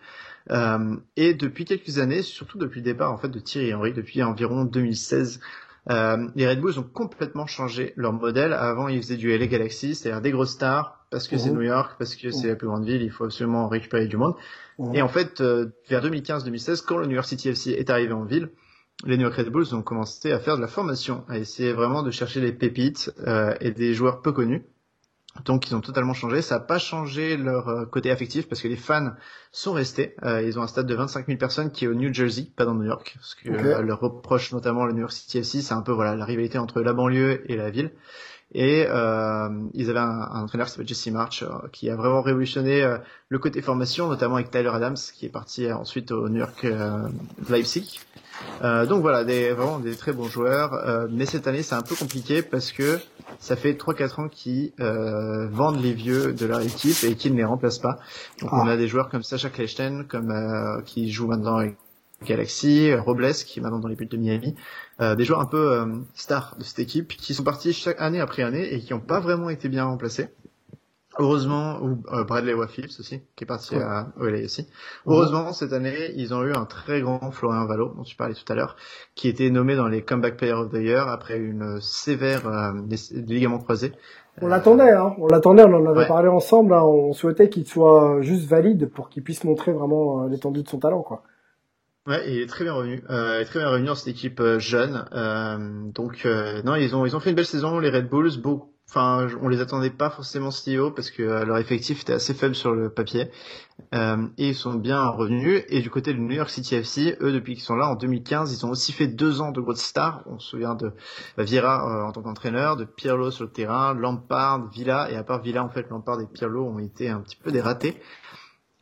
[0.50, 4.22] Euh, et depuis quelques années, surtout depuis le départ en fait de Thierry Henry, depuis
[4.22, 5.40] environ 2016,
[5.88, 8.52] euh, les Red Bulls ont complètement changé leur modèle.
[8.52, 11.50] Avant, ils faisaient du LA Galaxy, c'est-à-dire des grosses stars, parce que c'est.
[11.50, 14.34] New York, parce que c'est la plus grande ville, il faut absolument récupérer du monde.
[14.94, 18.24] Et en fait, euh, vers 2015-2016, quand le New York City FC est arrivé en
[18.24, 18.50] ville,
[19.04, 22.02] les New York Red Bulls ont commencé à faire de la formation, à essayer vraiment
[22.02, 24.62] de chercher des pépites euh, et des joueurs peu connus.
[25.44, 26.42] Donc ils ont totalement changé.
[26.42, 29.12] Ça n'a pas changé leur euh, côté affectif parce que les fans
[29.52, 30.14] sont restés.
[30.24, 32.64] Euh, ils ont un stade de 25 000 personnes qui est au New Jersey, pas
[32.64, 33.14] dans New York.
[33.16, 36.16] Parce que euh, leur reproche notamment le New York City FC, c'est un peu voilà
[36.16, 37.90] la rivalité entre la banlieue et la ville.
[38.52, 42.84] Et euh, ils avaient un, un entraîneur qui s'appelle Jesse March, qui a vraiment révolutionné
[43.28, 46.66] le côté formation, notamment avec Tyler Adams, qui est parti ensuite au New York
[47.48, 48.00] Leipzig.
[48.62, 50.74] Euh, donc voilà, des, vraiment des très bons joueurs.
[50.74, 52.98] Euh, mais cette année, c'est un peu compliqué parce que
[53.38, 57.38] ça fait 3-4 ans qu'ils euh, vendent les vieux de leur équipe et qu'ils ne
[57.38, 57.98] les remplacent pas.
[58.40, 58.72] Donc on ah.
[58.72, 61.76] a des joueurs comme Sacha Klechten, comme euh, qui joue maintenant avec
[62.24, 64.54] Galaxy, Robles qui est maintenant dans les buts de Miami,
[65.00, 68.42] euh, des joueurs un peu stars de cette équipe qui sont partis chaque année après
[68.42, 70.28] année et qui n'ont pas vraiment été bien remplacés.
[71.18, 74.68] Heureusement, ou euh, Bradley Phillips aussi, qui est parti à OLA aussi.
[75.06, 78.50] Heureusement, cette année, ils ont eu un très grand Florian Valo, dont tu parlais tout
[78.50, 78.76] à l'heure,
[79.16, 82.72] qui était nommé dans les Comeback Player of the Year après une sévère euh,
[83.12, 83.92] ligament croisé.
[84.40, 85.14] On l'attendait, hein.
[85.18, 86.72] On l'attendait, on en avait parlé ensemble.
[86.72, 86.82] Hein.
[86.84, 90.78] On souhaitait qu'il soit juste valide pour qu'il puisse montrer vraiment euh, l'étendue de son
[90.78, 91.24] talent, quoi.
[92.06, 93.04] Ouais, il est très bien revenu.
[93.10, 95.04] Euh, il est très bien revenu dans cette équipe euh, jeune.
[95.94, 96.24] donc
[96.64, 98.40] non, ils ont ils ont fait une belle saison, les Red Bulls.
[98.40, 102.12] Beaucoup enfin, on les attendait pas forcément si haut parce que euh, leur effectif était
[102.12, 103.30] assez faible sur le papier.
[103.94, 105.62] Euh, et ils sont bien revenus.
[105.68, 108.52] Et du côté du New York City FC, eux, depuis qu'ils sont là, en 2015,
[108.52, 110.22] ils ont aussi fait deux ans de grosses stars.
[110.26, 110.92] On se souvient de
[111.36, 115.10] bah, euh, en tant qu'entraîneur, de Pirlo sur le terrain, Lampard, Villa.
[115.10, 117.60] Et à part Villa, en fait, Lampard et Pirlo ont été un petit peu des
[117.60, 117.96] ratés.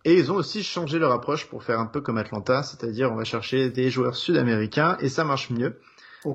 [0.09, 3.17] Et ils ont aussi changé leur approche pour faire un peu comme Atlanta, c'est-à-dire on
[3.17, 5.79] va chercher des joueurs sud-américains et ça marche mieux.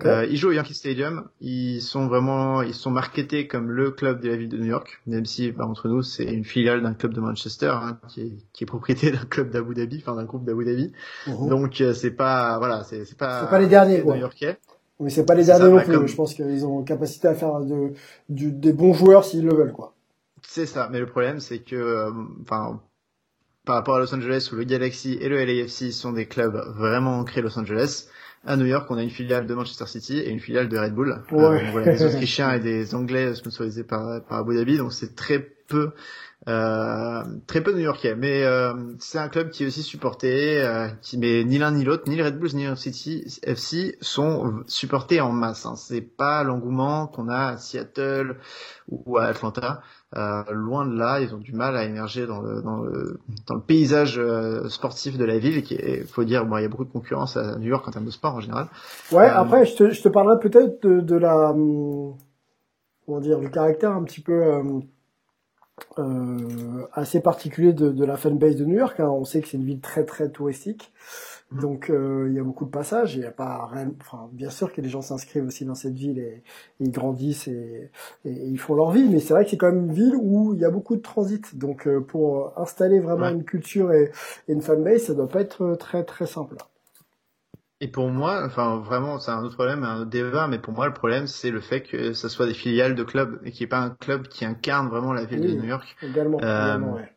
[0.05, 1.27] Euh, ils jouent au Yankee Stadium.
[1.41, 5.01] Ils sont vraiment, ils sont marketés comme le club de la ville de New York,
[5.07, 8.31] même si, bah, entre nous, c'est une filiale d'un club de Manchester hein, qui, est,
[8.53, 10.91] qui est propriété d'un club d'Abu Dhabi, enfin d'un groupe d'Abu Dhabi.
[11.25, 11.49] Mhm.
[11.49, 13.41] Donc euh, c'est pas, voilà, c'est pas.
[13.41, 14.59] C'est pas les derniers, New-Yorkais.
[14.99, 16.07] Oui, c'est pas les derniers non plus.
[16.07, 17.91] Je pense qu'ils ont capacité à faire de,
[18.29, 19.95] des bons joueurs s'ils le veulent, quoi.
[20.43, 20.89] C'est ça.
[20.91, 22.11] Mais le problème, c'est que, euh,
[22.43, 22.79] enfin.
[23.65, 27.19] Par rapport à Los Angeles où le Galaxy et le LAFC sont des clubs vraiment
[27.19, 28.07] ancrés Los Angeles,
[28.45, 30.93] à New York, on a une filiale de Manchester City et une filiale de Red
[30.93, 31.21] Bull.
[31.31, 31.43] Ouais.
[31.43, 35.39] Euh, voilà, des Autrichiens et des Anglais sponsorisés par, par Abu Dhabi, donc c'est très
[35.39, 35.91] peu
[36.49, 41.17] euh, très peu new-yorkais, mais euh, c'est un club qui est aussi supporté, euh, qui
[41.17, 45.21] mais ni l'un ni l'autre, ni les Red Bulls ni le City FC sont supportés
[45.21, 45.65] en masse.
[45.65, 45.75] Hein.
[45.77, 48.35] C'est pas l'engouement qu'on a à Seattle
[48.89, 49.81] ou à Atlanta.
[50.15, 53.55] Euh, loin de là, ils ont du mal à émerger dans le dans le, dans
[53.55, 55.63] le paysage euh, sportif de la ville.
[55.63, 57.91] Qui est, faut dire, bon, il y a beaucoup de concurrence à New York en
[57.91, 58.67] termes de sport en général.
[59.11, 59.25] Ouais.
[59.25, 62.15] après, je te je te parlerai peut-être de, de la hum,
[63.05, 64.61] comment dire, le caractère un petit peu
[65.97, 68.99] euh, assez particulier de, de, la fanbase de New York.
[68.99, 69.09] Hein.
[69.09, 70.91] On sait que c'est une ville très très touristique.
[71.51, 73.15] Donc euh, il y a beaucoup de passages.
[73.15, 73.69] Il y a pas,
[74.01, 76.43] enfin, bien sûr que les gens s'inscrivent aussi dans cette ville et,
[76.79, 77.91] ils grandissent et,
[78.25, 79.07] et, ils font leur vie.
[79.09, 81.01] Mais c'est vrai que c'est quand même une ville où il y a beaucoup de
[81.01, 81.57] transit.
[81.57, 84.11] Donc euh, pour installer vraiment une culture et,
[84.47, 86.55] une fanbase, ça doit pas être très très simple.
[87.81, 90.87] Et pour moi, enfin vraiment, c'est un autre problème, un autre débat, mais pour moi,
[90.87, 93.65] le problème, c'est le fait que ça soit des filiales de clubs et qu'il n'y
[93.65, 95.97] ait pas un club qui incarne vraiment la ville de New York.
[96.01, 96.39] Également.
[96.41, 97.12] Euh, ouais.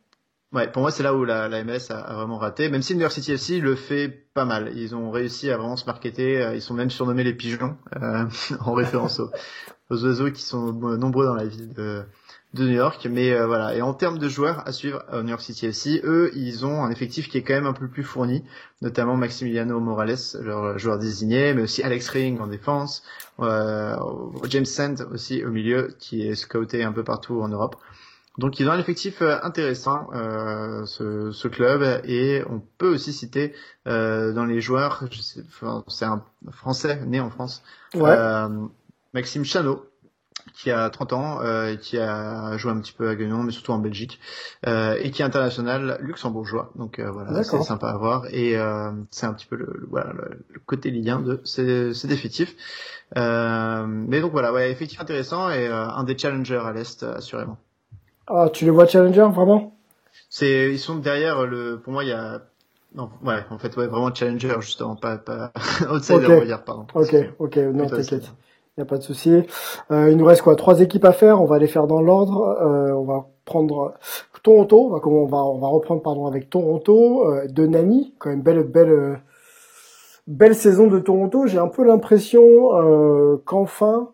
[0.57, 0.71] Ouais.
[0.71, 2.69] pour moi, c'est là où la, la MS a, vraiment raté.
[2.69, 5.77] Même si New York City FC le fait pas mal, ils ont réussi à vraiment
[5.77, 6.43] se marketer.
[6.43, 8.25] Euh, ils sont même surnommés les pigeons euh,
[8.61, 9.31] en référence aux,
[9.91, 12.03] aux, oiseaux qui sont nombreux dans la ville de,
[12.55, 13.07] de New York.
[13.11, 13.75] Mais euh, voilà.
[13.77, 16.83] Et en termes de joueurs à suivre au New York City FC, eux, ils ont
[16.83, 18.45] un effectif qui est quand même un peu plus fourni,
[18.83, 23.03] notamment Maximiliano Morales, leur joueur désigné, mais aussi Alex Ring en défense,
[23.41, 23.97] euh,
[24.49, 27.77] James Sand aussi au milieu, qui est scouté un peu partout en Europe.
[28.39, 33.55] Donc ils ont un effectif intéressant, ce, ce, club, et on peut aussi citer
[33.87, 35.05] dans les joueurs,
[35.89, 37.63] c'est un Français né en France,
[39.15, 39.87] Maxime Chanot,
[40.55, 43.73] qui a 30 ans, euh, qui a joué un petit peu à Guignon, mais surtout
[43.73, 44.21] en Belgique,
[44.67, 46.73] euh, et qui est international luxembourgeois.
[46.77, 48.27] Donc euh, voilà, c'est sympa à voir.
[48.31, 52.55] Et euh, c'est un petit peu le, le, voilà, le côté lien de ces effectifs.
[53.17, 57.59] Euh, mais donc voilà, ouais, effectif intéressant et un des challengers à l'Est, assurément.
[58.27, 59.75] Ah, tu les vois challenger, vraiment?
[60.29, 61.81] C'est, Ils sont derrière le...
[61.81, 62.43] Pour moi, il y a
[62.95, 65.53] non, ouais, en fait, ouais, vraiment challenger, justement, pas, pas
[65.91, 66.35] outsider, okay.
[66.35, 66.87] on va dire, pardon.
[66.95, 68.33] Ok, ok, non, t'inquiète.
[68.77, 69.31] Il n'y a pas de souci.
[69.91, 71.41] Euh, il nous reste quoi Trois équipes à faire.
[71.41, 72.57] On va les faire dans l'ordre.
[72.61, 73.95] Euh, on va prendre
[74.43, 74.87] Toronto.
[74.87, 78.15] On va, on va, on va reprendre pardon avec Toronto euh, de Nani.
[78.19, 79.17] Quand même belle, belle, euh,
[80.27, 81.47] belle saison de Toronto.
[81.47, 84.11] J'ai un peu l'impression euh, qu'enfin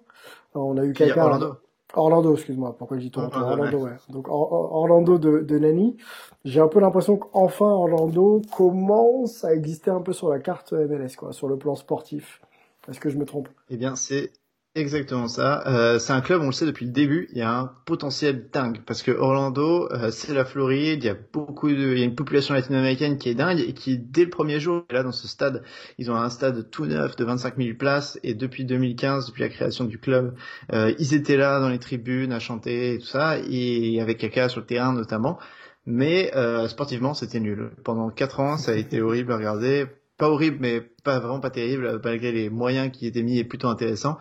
[0.55, 1.25] on a eu quelqu'un.
[1.25, 1.57] Orlando.
[1.95, 2.75] Orlando, excuse-moi.
[2.79, 3.39] Pourquoi je dis Toronto?
[3.39, 3.97] Orlando, ouais.
[4.09, 5.97] Donc Orlando de, de Nani.
[6.45, 11.17] J'ai un peu l'impression qu'enfin Orlando commence à exister un peu sur la carte MLS,
[11.17, 12.41] quoi, sur le plan sportif.
[12.89, 13.49] Est-ce que je me trompe?
[13.69, 14.33] Eh bien, c'est
[14.75, 15.63] Exactement ça.
[15.67, 18.49] Euh, c'est un club, on le sait depuis le début, il y a un potentiel
[18.51, 22.01] dingue parce que Orlando, euh, c'est la Floride, il y a beaucoup de, il y
[22.01, 25.13] a une population latino-américaine qui est dingue et qui dès le premier jour là dans
[25.13, 25.63] ce stade.
[25.99, 29.51] Ils ont un stade tout neuf de 25 000 places et depuis 2015, depuis la
[29.51, 30.35] création du club,
[30.73, 34.49] euh, ils étaient là dans les tribunes à chanter et tout ça et avec Kaka
[34.49, 35.39] sur le terrain notamment.
[35.85, 37.73] Mais euh, sportivement, c'était nul.
[37.85, 39.87] Pendant quatre ans, ça a été horrible à regarder.
[40.17, 43.69] Pas horrible, mais pas vraiment pas terrible malgré les moyens qui étaient mis et plutôt
[43.69, 44.17] intéressants.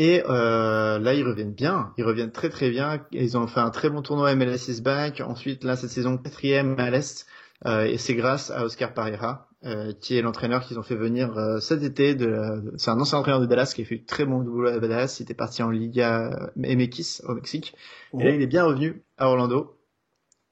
[0.00, 1.92] Et euh, là, ils reviennent bien.
[1.98, 3.04] Ils reviennent très très bien.
[3.12, 5.20] Ils ont fait un très bon tournoi MLS is back.
[5.20, 7.26] Ensuite, là, cette saison quatrième à l'Est.
[7.66, 11.36] Euh, et c'est grâce à Oscar Pereira, euh, qui est l'entraîneur qu'ils ont fait venir
[11.36, 12.14] euh, cet été.
[12.14, 15.18] De, c'est un ancien entraîneur de Dallas qui a fait très bon boulot à Dallas.
[15.20, 17.74] Il était parti en Liga MX au Mexique.
[18.18, 19.76] Et là, il est bien revenu à Orlando.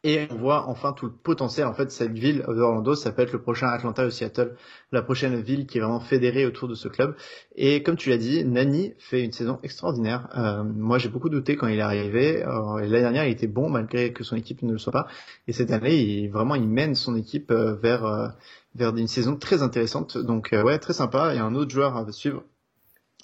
[0.04, 1.66] Et on voit enfin tout le potentiel.
[1.66, 4.54] En fait, cette ville d'Orlando, ça peut être le prochain Atlanta ou Seattle,
[4.92, 7.16] la prochaine ville qui est vraiment fédérée autour de ce club.
[7.56, 10.28] Et comme tu l'as dit, Nani fait une saison extraordinaire.
[10.36, 12.44] Euh, moi, j'ai beaucoup douté quand il est arrivé.
[12.46, 15.08] Euh, L'année dernière, il était bon malgré que son équipe ne le soit pas.
[15.48, 18.28] Et cette année, il, vraiment, il mène son équipe euh, vers euh,
[18.76, 20.16] vers une saison très intéressante.
[20.16, 21.24] Donc, euh, ouais, très sympa.
[21.24, 22.44] A un autre joueur à suivre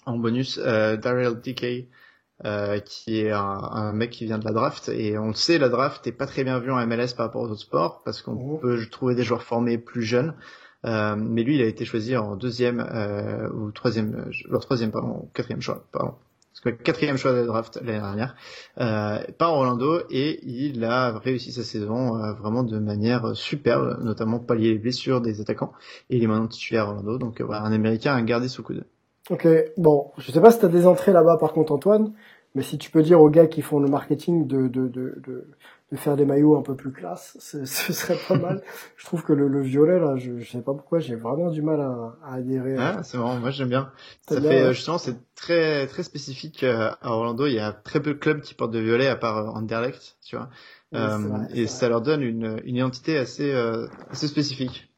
[0.06, 1.86] en bonus, Daryl DK.
[2.44, 4.88] Euh, qui est un, un, mec qui vient de la draft.
[4.88, 7.42] Et on le sait la draft est pas très bien vue en MLS par rapport
[7.42, 8.60] aux autres sports parce qu'on mmh.
[8.60, 10.34] peut trouver des joueurs formés plus jeunes.
[10.84, 15.30] Euh, mais lui il a été choisi en deuxième euh, ou troisième leur troisième pardon
[15.32, 16.14] quatrième choix pardon.
[16.52, 18.34] Parce que quatrième choix de la draft l'année dernière.
[18.78, 24.40] Euh, par Orlando et il a réussi sa saison euh, vraiment de manière superbe notamment
[24.40, 25.72] pallier les blessures des attaquants.
[26.10, 27.16] Et il est maintenant titulaire à Orlando.
[27.16, 28.84] Donc voilà un américain à garder sous coude
[29.30, 29.48] Ok,
[29.78, 32.12] bon, je sais pas si tu as des entrées là-bas par contre Antoine,
[32.54, 35.48] mais si tu peux dire aux gars qui font le marketing de, de, de, de,
[35.90, 38.62] de faire des maillots un peu plus classe, ce serait pas mal.
[38.96, 41.62] je trouve que le, le violet là, je, je sais pas pourquoi, j'ai vraiment du
[41.62, 42.76] mal à, à adhérer.
[42.78, 43.90] Ah, c'est marrant, moi j'aime bien.
[44.28, 48.00] Ça fait bien, justement c'est très très spécifique euh, à Orlando, il y a très
[48.00, 50.50] peu de clubs qui portent de violet à part euh, Anderlecht, tu vois.
[50.92, 54.92] Oui, euh, vrai, et ça leur donne une, une identité assez euh, assez spécifique.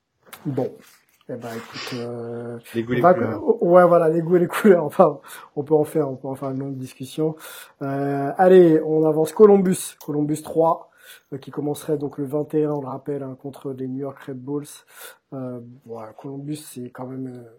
[0.45, 0.71] Bon,
[1.29, 3.63] eh ben écoute, euh, Les goûts, les va- couleurs.
[3.63, 4.85] ouais voilà les goûts et les couleurs.
[4.85, 5.21] Enfin,
[5.57, 7.35] on peut en faire, on peut en faire une longue discussion.
[7.83, 10.91] Euh, allez, on avance Columbus, Columbus 3,
[11.33, 14.39] euh, qui commencerait donc le 21, on le rappelle, hein, contre les New York Red
[14.41, 14.67] Bulls.
[15.33, 17.51] Euh, voilà, Columbus, c'est quand même euh,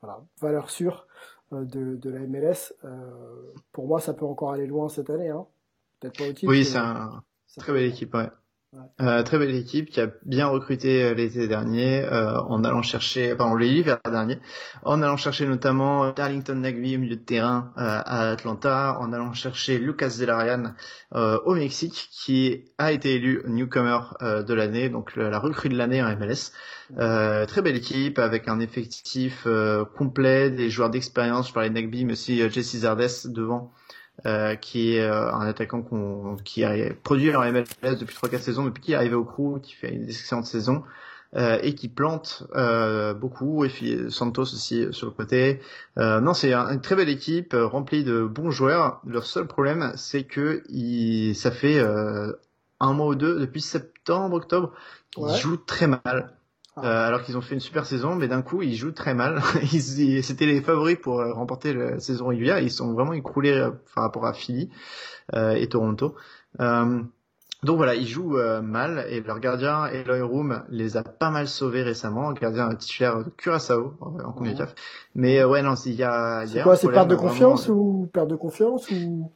[0.00, 1.06] voilà valeur sûre
[1.52, 2.72] euh, de, de la MLS.
[2.84, 5.28] Euh, pour moi, ça peut encore aller loin cette année.
[5.28, 5.44] Hein.
[6.00, 6.50] Peut-être pas au titre.
[6.50, 7.22] Oui, c'est un
[7.58, 8.28] très belle équipe, ouais.
[9.00, 13.32] Euh, très belle équipe qui a bien recruté euh, l'été dernier euh, en allant chercher,
[13.32, 14.38] enfin on l'a l'hiver dernier,
[14.84, 19.32] en allant chercher notamment Darlington Nagby au milieu de terrain euh, à Atlanta, en allant
[19.32, 20.74] chercher Lucas Zelarian
[21.16, 25.76] euh, au Mexique qui a été élu newcomer euh, de l'année, donc la recrue de
[25.76, 26.52] l'année en MLS.
[26.96, 31.74] Euh, très belle équipe avec un effectif euh, complet, des joueurs d'expérience, je parlais de
[31.74, 33.72] Nagby, mais aussi euh, Jesse Zardes devant
[34.26, 35.82] euh, qui est euh, un attaquant
[36.44, 37.64] qui a produit en MLS
[37.98, 40.82] depuis 3-4 saisons, depuis qu'il est arrivé au crew, qui fait une excellente saison
[41.36, 43.64] euh, et qui plante euh, beaucoup.
[43.64, 45.60] Et puis Santos aussi euh, sur le côté.
[45.98, 49.00] Euh, non, c'est un- une très belle équipe euh, remplie de bons joueurs.
[49.06, 52.32] Leur seul problème, c'est que il, ça fait euh,
[52.80, 54.72] un mois ou deux depuis septembre, octobre,
[55.16, 56.32] ils jouent très mal.
[56.76, 56.84] Ah.
[56.84, 59.40] Euh, alors qu'ils ont fait une super saison, mais d'un coup ils jouent très mal.
[59.72, 62.58] Ils, ils- c'était les favoris pour euh, remporter la saison régulière.
[62.60, 64.70] Ils sont vraiment écroulés euh, par rapport à Philly
[65.34, 66.14] euh, et Toronto.
[66.60, 67.00] Euh,
[67.62, 71.46] donc voilà, ils jouent euh, mal et leur gardien Eloy Room les a pas mal
[71.46, 72.32] sauvés récemment.
[72.32, 74.74] Gardien titulaire de Curaçao en, CONCACAF.
[75.14, 78.08] Mais euh, ouais non, il y a, C'est quoi, c'est perte de vraiment- confiance ou
[78.12, 79.30] perte de confiance ou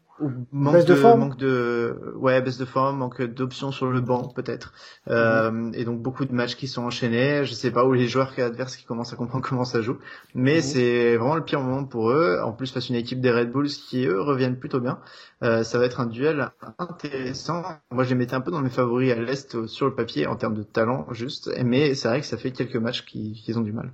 [0.52, 4.28] manque baisse de, forme manque de, ouais, baisse de forme, manque d'options sur le banc
[4.28, 4.72] peut-être,
[5.08, 7.44] euh, et donc beaucoup de matchs qui sont enchaînés.
[7.44, 9.98] Je sais pas où les joueurs adverses qui commencent à comprendre comment ça joue,
[10.34, 12.38] mais c'est vraiment le pire moment pour eux.
[12.44, 14.98] En plus face à une équipe des Red Bulls qui eux reviennent plutôt bien.
[15.42, 17.62] Euh, ça va être un duel intéressant.
[17.90, 20.36] Moi, je les mettais un peu dans mes favoris à l'est sur le papier en
[20.36, 23.60] termes de talent juste, mais c'est vrai que ça fait quelques matchs qui, qui ont
[23.60, 23.92] du mal.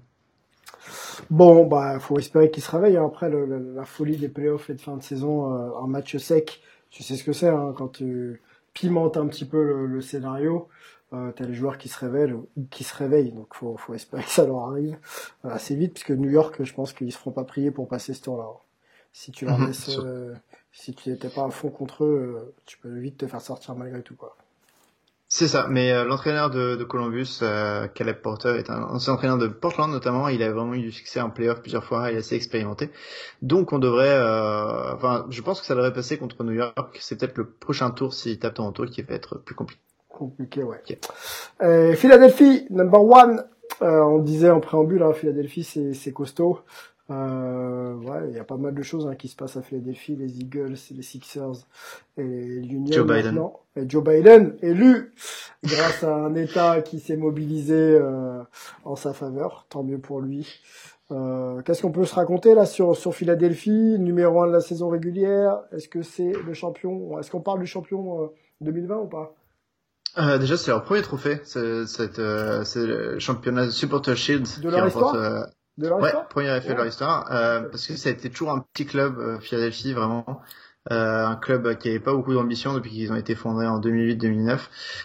[1.30, 2.96] Bon, bah, faut espérer qu'il se réveille.
[2.96, 3.06] Hein.
[3.06, 6.60] Après, le, la folie des playoffs et de fin de saison euh, en match sec,
[6.90, 8.40] tu sais ce que c'est hein, quand tu
[8.74, 10.68] pimentes un petit peu le, le scénario.
[11.12, 14.22] Euh, t'as les joueurs qui se révèlent ou qui se réveillent, donc faut, faut espérer
[14.22, 14.96] que ça leur arrive
[15.44, 18.14] euh, assez vite, puisque New York, je pense qu'ils se feront pas prier pour passer
[18.14, 18.46] ce tour-là.
[19.12, 20.34] Si tu leur mhm, laisses, euh,
[20.70, 24.02] si tu n'étais pas à fond contre eux, tu peux vite te faire sortir malgré
[24.02, 24.36] tout, quoi.
[25.32, 29.38] C'est ça, mais euh, l'entraîneur de, de, Columbus, euh, Caleb Porter, est un ancien entraîneur
[29.38, 30.26] de Portland notamment.
[30.26, 32.90] Il a vraiment eu du succès en playoff plusieurs fois, il est assez expérimenté.
[33.40, 36.98] Donc on devrait, euh, enfin, je pense que ça devrait passer contre New York.
[36.98, 39.80] C'est peut-être le prochain tour s'il tape Toronto qui va être plus compliqué.
[40.08, 40.82] Compliqué, ouais.
[41.62, 43.44] Euh, Philadelphie, number one.
[43.80, 46.58] on disait en préambule, hein, Philadelphie c'est costaud.
[47.10, 50.14] Euh, ouais, il y a pas mal de choses hein, qui se passent à Philadelphie,
[50.14, 51.66] les Eagles, les Sixers
[52.16, 53.42] et l'Union Joe Biden.
[53.76, 55.12] Et Joe Biden élu
[55.64, 58.42] grâce à un État qui s'est mobilisé euh,
[58.84, 59.66] en sa faveur.
[59.68, 60.60] Tant mieux pour lui.
[61.10, 64.88] Euh, Qu'est-ce qu'on peut se raconter là sur sur Philadelphie, numéro un de la saison
[64.88, 65.60] régulière?
[65.72, 67.18] Est-ce que c'est le champion?
[67.18, 68.30] Est-ce qu'on parle du champion
[68.60, 69.34] 2020 euh, ou pas?
[70.18, 71.58] Euh, déjà, c'est leur premier trophée, c'est
[72.18, 75.14] euh, le championnat Supporter Shield de leur.
[75.14, 75.42] Euh,
[75.78, 78.50] de leur ouais, premier effet de leur histoire, euh, parce que ça a été toujours
[78.50, 80.42] un petit club, euh, Philadelphie, vraiment.
[80.90, 84.58] Euh, un club qui avait pas beaucoup d'ambition depuis qu'ils ont été fondés en 2008-2009.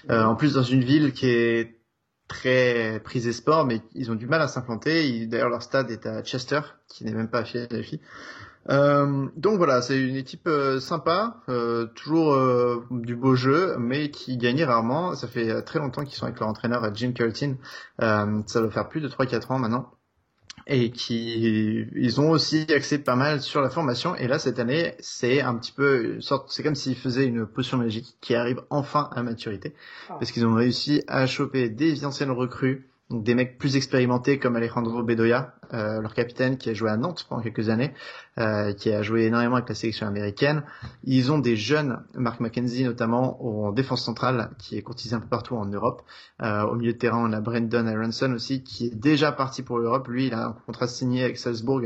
[0.10, 1.82] Euh, en plus, dans une ville qui est
[2.30, 5.26] très prisée sport, mais ils ont du mal à s'implanter.
[5.28, 8.00] D'ailleurs, leur stade est à Chester, qui n'est même pas à Philadelphie.
[8.70, 12.36] Euh, donc voilà, c'est une équipe euh, sympa, euh, toujours
[12.92, 15.16] du beau jeu, mais qui gagnait rarement.
[15.16, 17.56] Ça fait très longtemps qu'ils sont avec leur entraîneur Jim Curtin.
[18.00, 19.92] ça doit faire plus de 3-4 ans maintenant
[20.68, 24.96] et qui ils ont aussi axé pas mal sur la formation et là cette année
[25.00, 28.62] c'est un petit peu une sorte c'est comme s'ils faisaient une potion magique qui arrive
[28.70, 29.74] enfin à maturité
[30.10, 30.16] ah.
[30.20, 34.56] parce qu'ils ont réussi à choper des anciennes recrues donc des mecs plus expérimentés comme
[34.56, 37.94] Alejandro Bedoya, euh, leur capitaine qui a joué à Nantes pendant quelques années,
[38.40, 40.64] euh, qui a joué énormément avec la sélection américaine.
[41.04, 45.28] Ils ont des jeunes, Mark McKenzie notamment en défense centrale, qui est courtisé un peu
[45.28, 46.02] partout en Europe.
[46.42, 49.78] Euh, au milieu de terrain, on a Brendan Aronson aussi, qui est déjà parti pour
[49.78, 50.08] l'Europe.
[50.08, 51.84] Lui, il a un contrat signé avec Salzbourg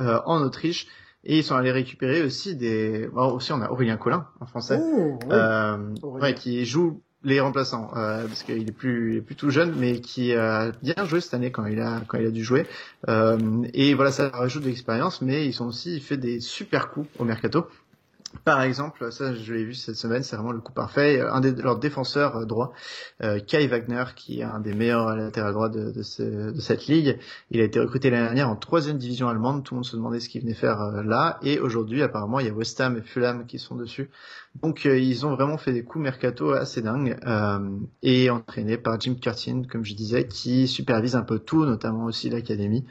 [0.00, 0.86] euh, en Autriche.
[1.24, 3.08] Et ils sont allés récupérer aussi des...
[3.12, 7.90] Bon, aussi, on a Aurélien Collin en français, oh, euh, ouais, qui joue les remplaçants
[7.96, 11.20] euh, parce qu'il est plus il est plus tout jeune mais qui a bien joué
[11.20, 12.66] cette année quand il a quand il a dû jouer.
[13.08, 17.08] Euh, et voilà ça rajoute de l'expérience mais ils sont aussi fait des super coups
[17.18, 17.66] au mercato
[18.44, 21.20] par exemple, ça je l'ai vu cette semaine, c'est vraiment le coup parfait.
[21.20, 22.72] Un de leurs défenseurs euh, droit,
[23.22, 26.86] euh, Kai Wagner, qui est un des meilleurs latérales droits de, de, ce, de, cette
[26.86, 27.18] ligue,
[27.50, 29.64] il a été recruté l'année dernière en troisième division allemande.
[29.64, 31.38] Tout le monde se demandait ce qu'il venait faire euh, là.
[31.42, 34.10] Et aujourd'hui, apparemment, il y a West Ham et Fulham qui sont dessus.
[34.62, 37.16] Donc euh, ils ont vraiment fait des coups mercato assez dingues
[38.02, 42.28] et entraînés par Jim Curtin, comme je disais, qui supervise un peu tout, notamment aussi
[42.28, 42.84] l'académie.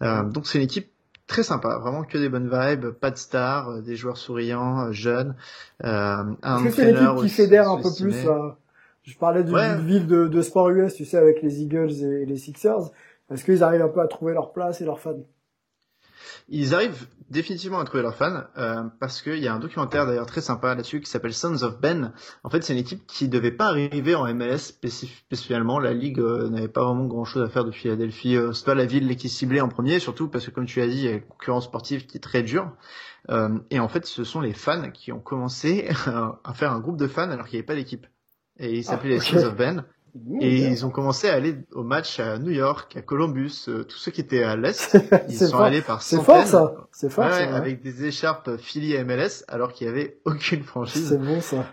[0.00, 0.88] donc c'est une équipe
[1.26, 4.92] très sympa, vraiment que des bonnes vibes, pas de stars, euh, des joueurs souriants, euh,
[4.92, 5.34] jeunes,
[5.84, 8.26] euh, un Est-ce que c'est l'équipe qui fédère un peu plus
[9.02, 12.36] Je parlais d'une ville de, de, sport US, tu sais, avec les Eagles et les
[12.36, 12.90] Sixers.
[13.30, 15.24] Est-ce qu'ils arrivent un peu à trouver leur place et leurs fans?
[16.48, 20.26] Ils arrivent définitivement à trouver leurs fans euh, parce qu'il y a un documentaire d'ailleurs
[20.26, 22.12] très sympa là-dessus qui s'appelle Sons of Ben.
[22.44, 25.80] En fait, c'est une équipe qui devait pas arriver en MLS spécialement.
[25.80, 28.36] La ligue euh, n'avait pas vraiment grand-chose à faire de Philadelphie.
[28.36, 30.86] Euh, c'est pas la ville qui ciblée en premier, surtout parce que comme tu as
[30.86, 32.70] dit, il y a une concurrence sportive qui est très dure.
[33.28, 35.88] Euh, et en fait, ce sont les fans qui ont commencé
[36.44, 38.06] à faire un groupe de fans alors qu'il n'y avait pas d'équipe.
[38.58, 39.84] Et ils s'appelaient ah, les Sons of Ben.
[40.40, 43.98] Et ils ont commencé à aller au match à New York, à Columbus, euh, tous
[43.98, 44.96] ceux qui étaient à l'est,
[45.28, 46.24] ils sont allés par centaines.
[46.24, 50.20] C'est fort ça, c'est fort ouais, avec des écharpes Philly MLS, alors qu'il y avait
[50.24, 51.08] aucune franchise.
[51.08, 51.66] C'est bon ça.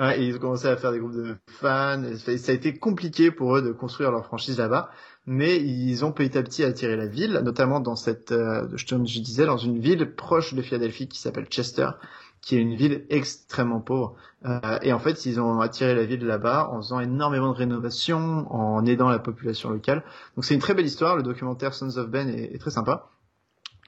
[0.00, 2.02] Ouais, et ils ont commencé à faire des groupes de fans.
[2.16, 4.90] ça a été compliqué pour eux de construire leur franchise là-bas,
[5.24, 9.20] mais ils ont petit à petit attiré la ville, notamment dans cette, euh, je, je
[9.20, 11.88] disais, dans une ville proche de Philadelphie qui s'appelle Chester,
[12.44, 14.16] qui est une ville extrêmement pauvre.
[14.44, 18.46] Euh, et en fait, ils ont attiré la ville là-bas en faisant énormément de rénovations,
[18.54, 20.04] en aidant la population locale.
[20.36, 21.16] Donc c'est une très belle histoire.
[21.16, 23.08] Le documentaire Sons of Ben est, est très sympa.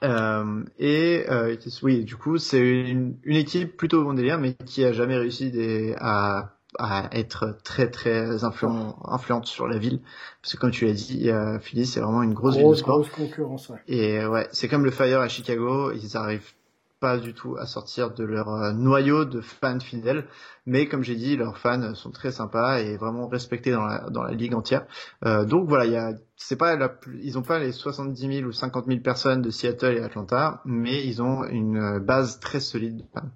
[0.03, 4.83] Euh, et euh, oui, du coup, c'est une, une, équipe plutôt bon délire, mais qui
[4.83, 10.01] a jamais réussi des, à, à, être très très influent, influente sur la ville.
[10.41, 13.01] Parce que comme tu l'as dit, euh, Philly, c'est vraiment une grosse, ville de sport.
[13.01, 13.79] Grosse concurrence, ouais.
[13.87, 16.53] Et ouais, c'est comme le Fire à Chicago, ils arrivent
[16.99, 20.25] pas du tout à sortir de leur euh, noyau de fans fidèles,
[20.65, 24.23] mais comme j'ai dit, leurs fans sont très sympas et vraiment respectés dans la, dans
[24.23, 24.85] la ligue entière.
[25.25, 28.47] Euh, donc voilà, il y a, c'est pas la, ils ont pas les 70 000
[28.47, 32.97] ou 50 000 personnes de Seattle et Atlanta, mais ils ont une base très solide
[32.97, 33.29] de fans.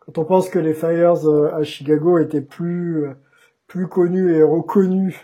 [0.00, 3.06] Quand on pense que les Fires euh, à Chicago étaient plus
[3.66, 5.16] plus connus et reconnus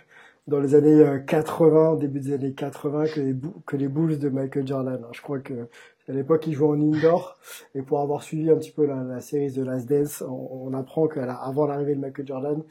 [0.47, 3.35] dans les années 80, début des années 80 que les,
[3.67, 5.05] que les Bulls de Michael Jordan.
[5.11, 5.69] Je crois que
[6.09, 7.39] à l'époque, il jouait en indoor.
[7.75, 10.75] Et pour avoir suivi un petit peu la, la série de Last Dance, on, on
[10.75, 12.63] apprend qu'avant l'arrivée de Michael Jordan,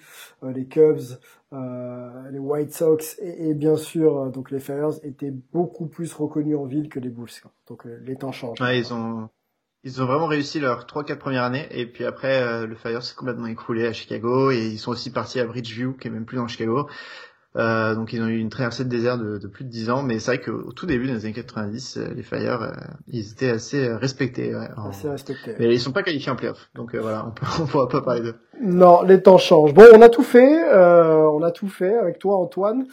[0.44, 1.20] euh, les Cubs,
[1.54, 6.12] euh, les White Sox et, et bien sûr euh, donc les Fires étaient beaucoup plus
[6.12, 7.30] reconnus en ville que les Bulls.
[7.68, 8.60] Donc euh, les temps changent.
[8.60, 9.30] Ouais, ils ont
[9.84, 13.46] ils ont vraiment réussi leurs 3-4 premières années et puis après le Fire s'est complètement
[13.46, 16.48] écroulé à Chicago et ils sont aussi partis à Bridgeview qui est même plus dans
[16.48, 16.90] Chicago
[17.56, 20.04] euh, donc ils ont eu une traversée de désert de, de plus de 10 ans,
[20.04, 22.72] mais c'est vrai qu'au tout début des années 90, euh, les Fire, euh,
[23.08, 24.54] ils étaient assez respectés.
[24.54, 25.56] Ouais, Assez respectés.
[25.60, 28.22] Mais ils sont pas qualifiés en playoff, donc voilà, on, peut, on pourra pas parler
[28.22, 28.36] d'eux.
[28.62, 29.74] Non, les temps changent.
[29.74, 32.86] Bon, on a tout fait, on a tout fait avec toi, Antoine.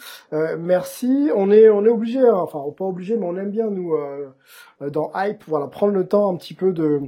[0.59, 1.29] merci.
[1.35, 3.95] On est, on est obligé, hein, enfin, on pas obligé, mais on aime bien nous
[4.91, 7.01] dans Hype, voilà, prendre le temps un petit peu de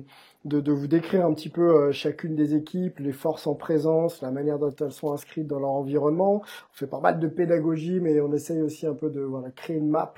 [0.46, 4.22] de, de, vous décrire un petit peu euh, chacune des équipes, les forces en présence,
[4.22, 6.44] la manière dont elles sont inscrites dans leur environnement.
[6.44, 9.78] On fait pas mal de pédagogie, mais on essaye aussi un peu de voilà, créer
[9.78, 10.14] une map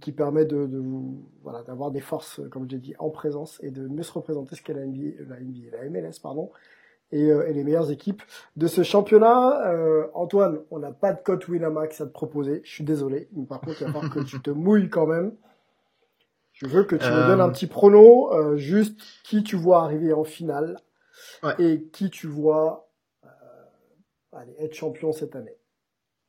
[0.00, 0.82] qui permet de, de
[1.42, 4.62] voilà, d'avoir des forces, comme j'ai dit, en présence et de mieux se représenter ce
[4.62, 6.50] qu'est la NBA, la NBA, la MLS, pardon.
[7.12, 8.22] Et, euh, et, les meilleures équipes
[8.56, 9.70] de ce championnat.
[9.70, 12.62] Euh, Antoine, on n'a pas de cote Winamax à te proposer.
[12.64, 13.28] Je suis désolé.
[13.36, 15.32] Mais par contre, il va falloir que tu te mouilles quand même.
[16.56, 17.52] Je veux que tu me donnes un euh.
[17.52, 20.78] petit prono, euh, juste qui tu vois arriver en finale
[21.42, 21.54] ouais.
[21.58, 22.88] et qui tu vois
[23.24, 23.28] euh,
[24.32, 25.58] allez, être champion cette année.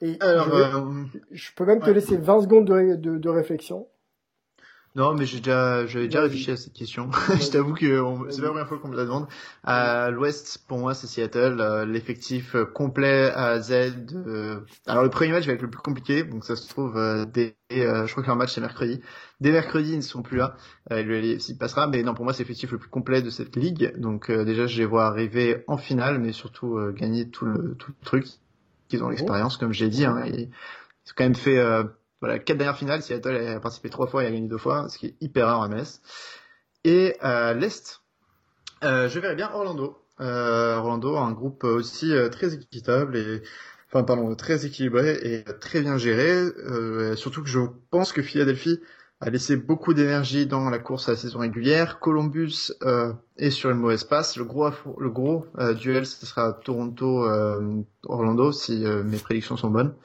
[0.01, 3.29] Et Alors, je, vais, euh, je, peux même te laisser 20 secondes de, de, de
[3.29, 3.87] réflexion.
[4.97, 7.11] Non, mais j'ai déjà, j'avais déjà réfléchi à cette question.
[7.39, 9.27] je t'avoue que c'est la première fois qu'on me la demande.
[9.63, 11.61] À l'Ouest, pour moi, c'est Seattle.
[11.61, 13.71] Euh, l'effectif complet à Z.
[14.15, 14.61] Euh...
[14.87, 17.55] Alors le premier match va être le plus compliqué, donc ça se trouve euh, dès,
[17.73, 18.99] euh, je crois que leur match c'est mercredi.
[19.39, 20.55] Dès mercredi, ils ne sont plus là.
[20.91, 23.55] Euh, le s'il passera, mais non, pour moi, c'est l'effectif le plus complet de cette
[23.55, 23.93] ligue.
[23.99, 28.03] Donc déjà, je les vois arriver en finale, mais surtout gagner tout le tout le
[28.03, 28.25] truc.
[28.89, 30.05] Ils ont l'expérience, comme j'ai dit.
[30.05, 31.61] Hein, ils ont quand même fait
[32.19, 34.97] voilà, quatre dernières finales, Seattle a participé trois fois et a gagné deux fois, ce
[34.97, 36.01] qui est hyper rare en MS.
[36.83, 38.01] Et euh, l'Est,
[38.83, 39.97] euh, je verrais bien Orlando.
[40.19, 43.43] Euh, Orlando, un groupe aussi très équitable et
[43.87, 46.47] enfin pardon très équilibré et très bien géré.
[47.15, 47.59] Surtout que je
[47.91, 48.79] pense que Philadelphie
[49.19, 51.99] a laissé beaucoup d'énergie dans la course à la saison régulière.
[51.99, 54.37] Columbus euh, est sur une mauvaise passe.
[54.37, 59.95] Le gros, le gros euh, duel, ce sera Toronto-Orlando, si euh, mes prédictions sont bonnes.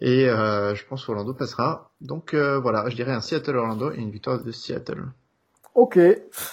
[0.00, 1.92] Et euh, je pense qu'Orlando passera.
[2.02, 5.04] Donc euh, voilà, je dirais un Seattle-Orlando et une victoire de Seattle.
[5.74, 5.98] Ok,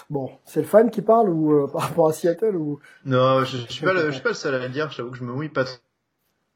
[0.10, 2.80] bon, c'est le fan qui parle ou par rapport à Seattle ou?
[3.04, 4.90] Non, je, je suis pas le, je suis pas le seul à le dire.
[4.92, 5.66] J'avoue que je me mouille pas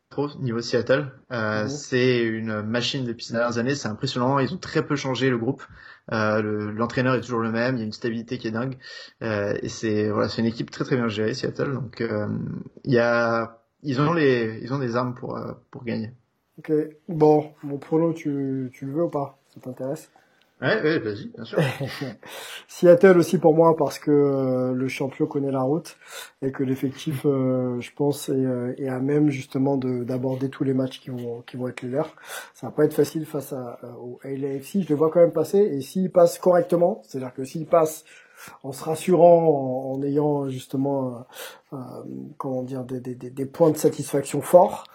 [0.09, 1.11] trop niveau Seattle.
[1.31, 1.69] Euh, mmh.
[1.69, 4.39] C'est une machine depuis ces dernières années, c'est impressionnant.
[4.39, 5.63] Ils ont très peu changé le groupe.
[6.11, 8.77] Euh, L'entraîneur est toujours le même, il y a une stabilité qui est dingue.
[9.21, 11.73] Euh, et c'est voilà, c'est une équipe très très bien gérée Seattle.
[11.73, 12.27] Donc euh,
[12.83, 16.11] il y a, ils ont les, ils ont des armes pour euh, pour gagner.
[16.57, 16.71] Ok,
[17.07, 19.39] bon, mon prono, tu tu le veux ou pas?
[19.53, 20.11] Ça t'intéresse?
[20.61, 21.57] Ouais, ouais vas-y, bien sûr.
[22.67, 25.95] Seattle aussi pour moi parce que euh, le champion connaît la route
[26.41, 30.73] et que l'effectif, euh, je pense, est, euh, est, à même justement d'aborder tous les
[30.73, 32.13] matchs qui vont qui vont être les leurs.
[32.53, 34.81] Ça va pas être facile face à, au LAFC.
[34.81, 38.03] Je le vois quand même passer et s'il passe correctement, c'est-à-dire que s'il passe
[38.63, 41.25] en se rassurant, en, ayant justement,
[41.73, 41.77] euh,
[42.37, 44.85] comment dire, des, des, des, points de satisfaction forts,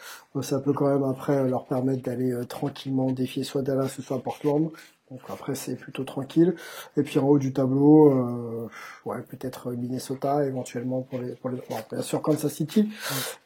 [0.40, 4.70] ça peut quand même après leur permettre d'aller tranquillement défier soit Dallas ou soit Portland
[5.14, 6.56] donc après c'est plutôt tranquille.
[6.96, 8.68] Et puis en haut du tableau, euh,
[9.04, 12.90] ouais peut-être Minnesota éventuellement pour les, pour les bon, bien sûr Kansas City.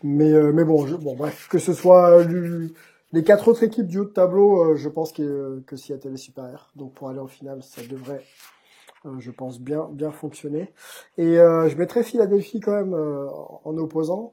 [0.03, 2.25] Mais euh, mais bon, je, bon bref que ce soit
[3.13, 6.19] les quatre autres équipes du haut de tableau, euh, je pense que, que Seattle est
[6.19, 6.71] supérieur.
[6.77, 8.25] Donc pour aller en finale, ça devrait,
[9.05, 10.73] euh, je pense bien bien fonctionner.
[11.19, 14.33] Et euh, je mettrais Philadelphie quand même en opposant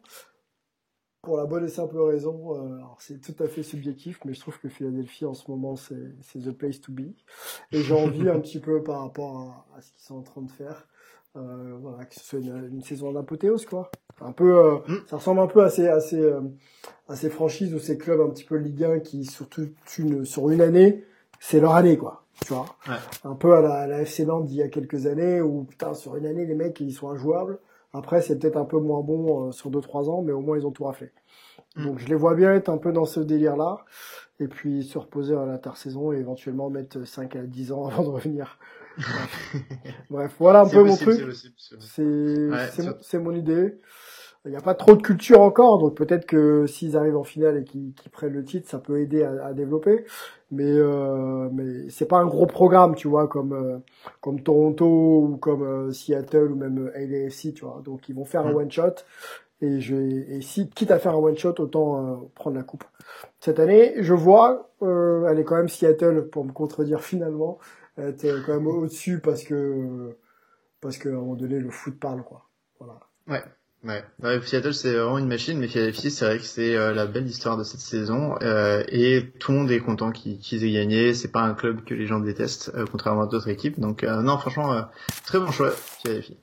[1.25, 4.57] pour la bonne et simple raison, euh, c'est tout à fait subjectif, mais je trouve
[4.59, 7.01] que Philadelphie en ce moment c'est the place to be.
[7.71, 10.51] Et j'ai envie un petit peu par rapport à, ce qu'ils sont en train de
[10.51, 10.87] faire,
[11.35, 13.91] euh, voilà, que ce soit une, une saison d'apothéose quoi.
[14.21, 14.97] Un peu, euh, mm.
[15.09, 16.31] ça ressemble un peu à ces, à ces,
[17.09, 19.67] à ces franchises ou ces clubs un petit peu Ligue 1 qui surtout
[19.97, 21.03] une, sur une année,
[21.41, 22.21] c'est leur année quoi.
[22.45, 22.95] Tu vois, ouais.
[23.23, 25.93] un peu à la, à la FC Nantes d'il y a quelques années où putain
[25.93, 27.59] sur une année les mecs ils sont injouables.
[27.97, 30.65] Après, c'est peut-être un peu moins bon euh, sur 2-3 ans, mais au moins ils
[30.65, 31.11] ont tout raflé.
[31.75, 31.85] Mm.
[31.85, 33.85] Donc je les vois bien être un peu dans ce délire-là,
[34.39, 38.09] et puis se reposer à l'intersaison et éventuellement mettre 5 à 10 ans avant de
[38.09, 38.59] revenir
[40.09, 41.21] Bref, voilà un peu mon truc.
[41.79, 43.79] c'est Ouais, mon idée.
[44.45, 47.57] Il n'y a pas trop de culture encore, donc peut-être que s'ils arrivent en finale
[47.57, 50.05] et qu'ils prennent le titre, ça peut aider à, à développer.
[50.51, 53.79] Mais euh, mais c'est pas un gros programme, tu vois, comme euh,
[54.21, 57.81] comme Toronto ou comme euh, Seattle ou même euh, LAFC, tu vois.
[57.83, 58.55] Donc ils vont faire un Mm.
[58.55, 58.93] one shot
[59.61, 62.83] et je et si quitte à faire un one shot, autant euh, prendre la coupe.
[63.39, 67.59] Cette année, je vois, euh, elle est quand même Seattle pour me contredire finalement,
[67.97, 68.15] elle
[68.45, 70.17] quand même au-dessus parce que
[70.81, 72.49] parce qu'à un moment donné le foot parle quoi.
[72.79, 72.99] Voilà.
[73.27, 73.43] Ouais.
[73.85, 74.03] Ouais.
[74.23, 77.27] Ouais, Seattle, c'est vraiment une machine, mais Philadelphie, c'est vrai que c'est euh, la belle
[77.27, 81.13] histoire de cette saison, euh, et tout le monde est content qu'ils aient gagné.
[81.13, 83.79] C'est pas un club que les gens détestent, euh, contrairement à d'autres équipes.
[83.79, 84.81] Donc, euh, non, franchement, euh,
[85.23, 86.37] très bon choix, Philadelphie.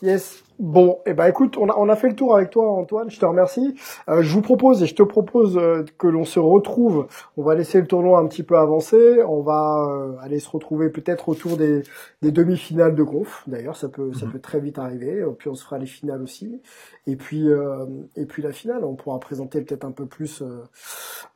[0.00, 0.42] Yes.
[0.58, 3.10] Bon, eh ben écoute, on a, on a fait le tour avec toi, Antoine.
[3.10, 3.74] Je te remercie.
[4.08, 7.08] Euh, je vous propose et je te propose euh, que l'on se retrouve.
[7.36, 9.22] On va laisser le tournoi un petit peu avancer.
[9.28, 11.82] On va euh, aller se retrouver peut-être autour des,
[12.22, 13.42] des demi-finales de conf.
[13.46, 14.32] D'ailleurs, ça peut ça Mhm.
[14.32, 15.18] peut très vite arriver.
[15.18, 16.62] Et puis on se fera les finales aussi.
[17.06, 17.84] Et puis euh,
[18.16, 20.42] et puis la finale, on pourra présenter peut-être un peu plus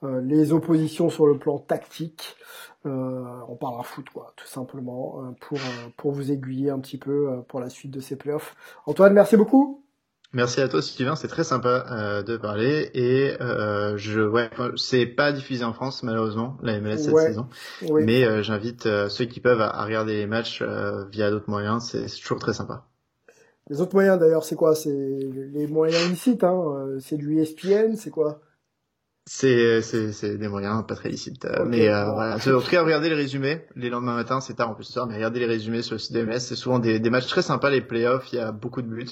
[0.02, 2.36] les oppositions sur le plan tactique.
[2.86, 5.58] Euh, on parlera foot, quoi, tout simplement, euh, pour
[5.98, 8.56] pour vous aiguiller un petit peu euh, pour la suite de ces playoffs.
[8.86, 9.84] Antoine, merci beaucoup.
[10.32, 11.16] Merci à toi, Sylvain.
[11.16, 16.04] C'est très sympa euh, de parler, et euh, je, ouais, c'est pas diffusé en France
[16.04, 17.26] malheureusement la MLS cette Ouais.
[17.26, 17.48] saison,
[17.90, 20.62] mais euh, j'invite ceux qui peuvent à, à regarder les matchs
[21.10, 21.82] via d'autres moyens.
[21.90, 22.86] C'est toujours très sympa.
[23.68, 24.74] Les autres moyens, d'ailleurs, c'est quoi?
[24.76, 28.40] C'est les moyens illicites, hein C'est du ESPN, c'est quoi?
[29.26, 32.36] C'est c'est c'est des moyens pas très licites, euh, mais euh, voilà.
[32.36, 33.64] En tout cas, regardez les résumés.
[33.76, 35.98] Les lendemains matins, c'est tard en plus ce soir, mais regardez les résumés sur le
[35.98, 36.40] site de MS.
[36.40, 38.32] C'est souvent des, des matchs très sympas, les playoffs.
[38.32, 39.06] Il y a beaucoup de buts,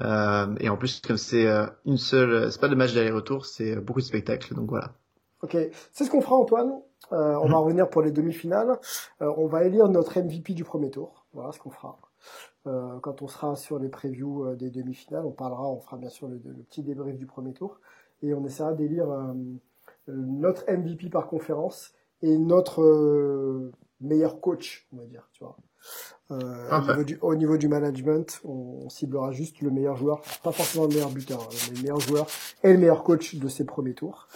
[0.00, 3.76] euh, et en plus comme c'est euh, une seule, c'est pas de match d'aller-retour, c'est
[3.76, 4.54] beaucoup de spectacles.
[4.54, 4.94] Donc voilà.
[5.42, 5.56] Ok,
[5.92, 6.72] c'est ce qu'on fera, Antoine.
[7.12, 7.52] Euh, on Mhm.
[7.52, 8.78] va revenir pour les demi-finales.
[9.20, 11.26] On va élire notre MVP du premier tour.
[11.34, 11.98] Voilà ce qu'on fera.
[12.64, 16.40] Quand on sera sur les previews des demi-finales, on parlera, on fera bien sûr le,
[16.44, 17.80] le petit débrief du premier tour
[18.22, 19.32] et on essaiera d'élire euh,
[20.08, 21.92] euh, notre MVP par conférence
[22.22, 25.56] et notre euh, meilleur coach, on va dire, tu vois.
[26.30, 30.22] Euh, au, niveau du, au niveau du management, on, on ciblera juste le meilleur joueur,
[30.42, 32.26] pas forcément le meilleur buteur, hein, mais le meilleur joueur
[32.62, 34.28] et le meilleur coach de ces premiers tours.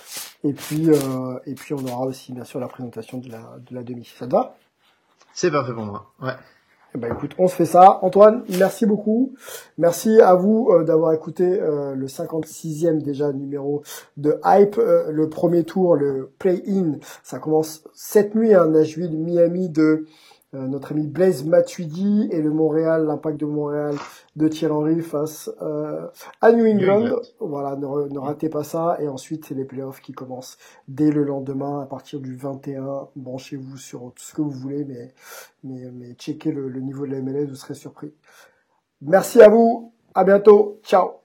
[0.44, 3.74] Et puis, euh, et puis on aura aussi bien sûr la présentation de la, de
[3.74, 4.04] la demi.
[4.18, 4.56] Ça te va?
[5.32, 6.12] C'est parfait pour moi.
[6.20, 6.34] Ouais.
[6.94, 7.98] Ben écoute, on se fait ça.
[8.02, 9.34] Antoine, merci beaucoup.
[9.76, 13.82] Merci à vous euh, d'avoir écouté euh, le 56e déjà numéro
[14.16, 14.78] de Hype.
[14.78, 20.06] Euh, le premier tour, le play-in, ça commence cette nuit à Nashville, Miami de
[20.54, 23.94] euh, notre ami Blaise Matuidi et le Montréal, l'impact de Montréal
[24.36, 26.06] de Thierry Henry face euh,
[26.40, 27.02] à New England.
[27.02, 27.20] England.
[27.40, 28.96] Voilà, ne, re- ne ratez pas ça.
[29.00, 30.56] Et ensuite, c'est les playoffs qui commencent
[30.88, 33.08] dès le lendemain à partir du 21.
[33.16, 35.12] Branchez-vous sur tout ce que vous voulez, mais
[35.64, 38.14] mais, mais checkez le, le niveau de la MLS, vous serez surpris.
[39.02, 41.20] Merci à vous, à bientôt, ciao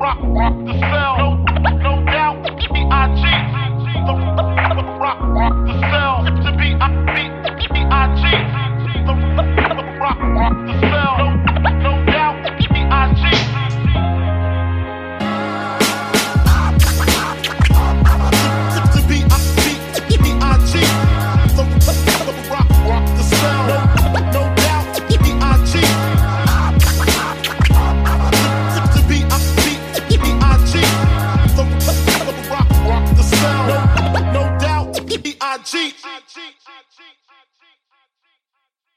[0.00, 1.17] rock, rock the cell.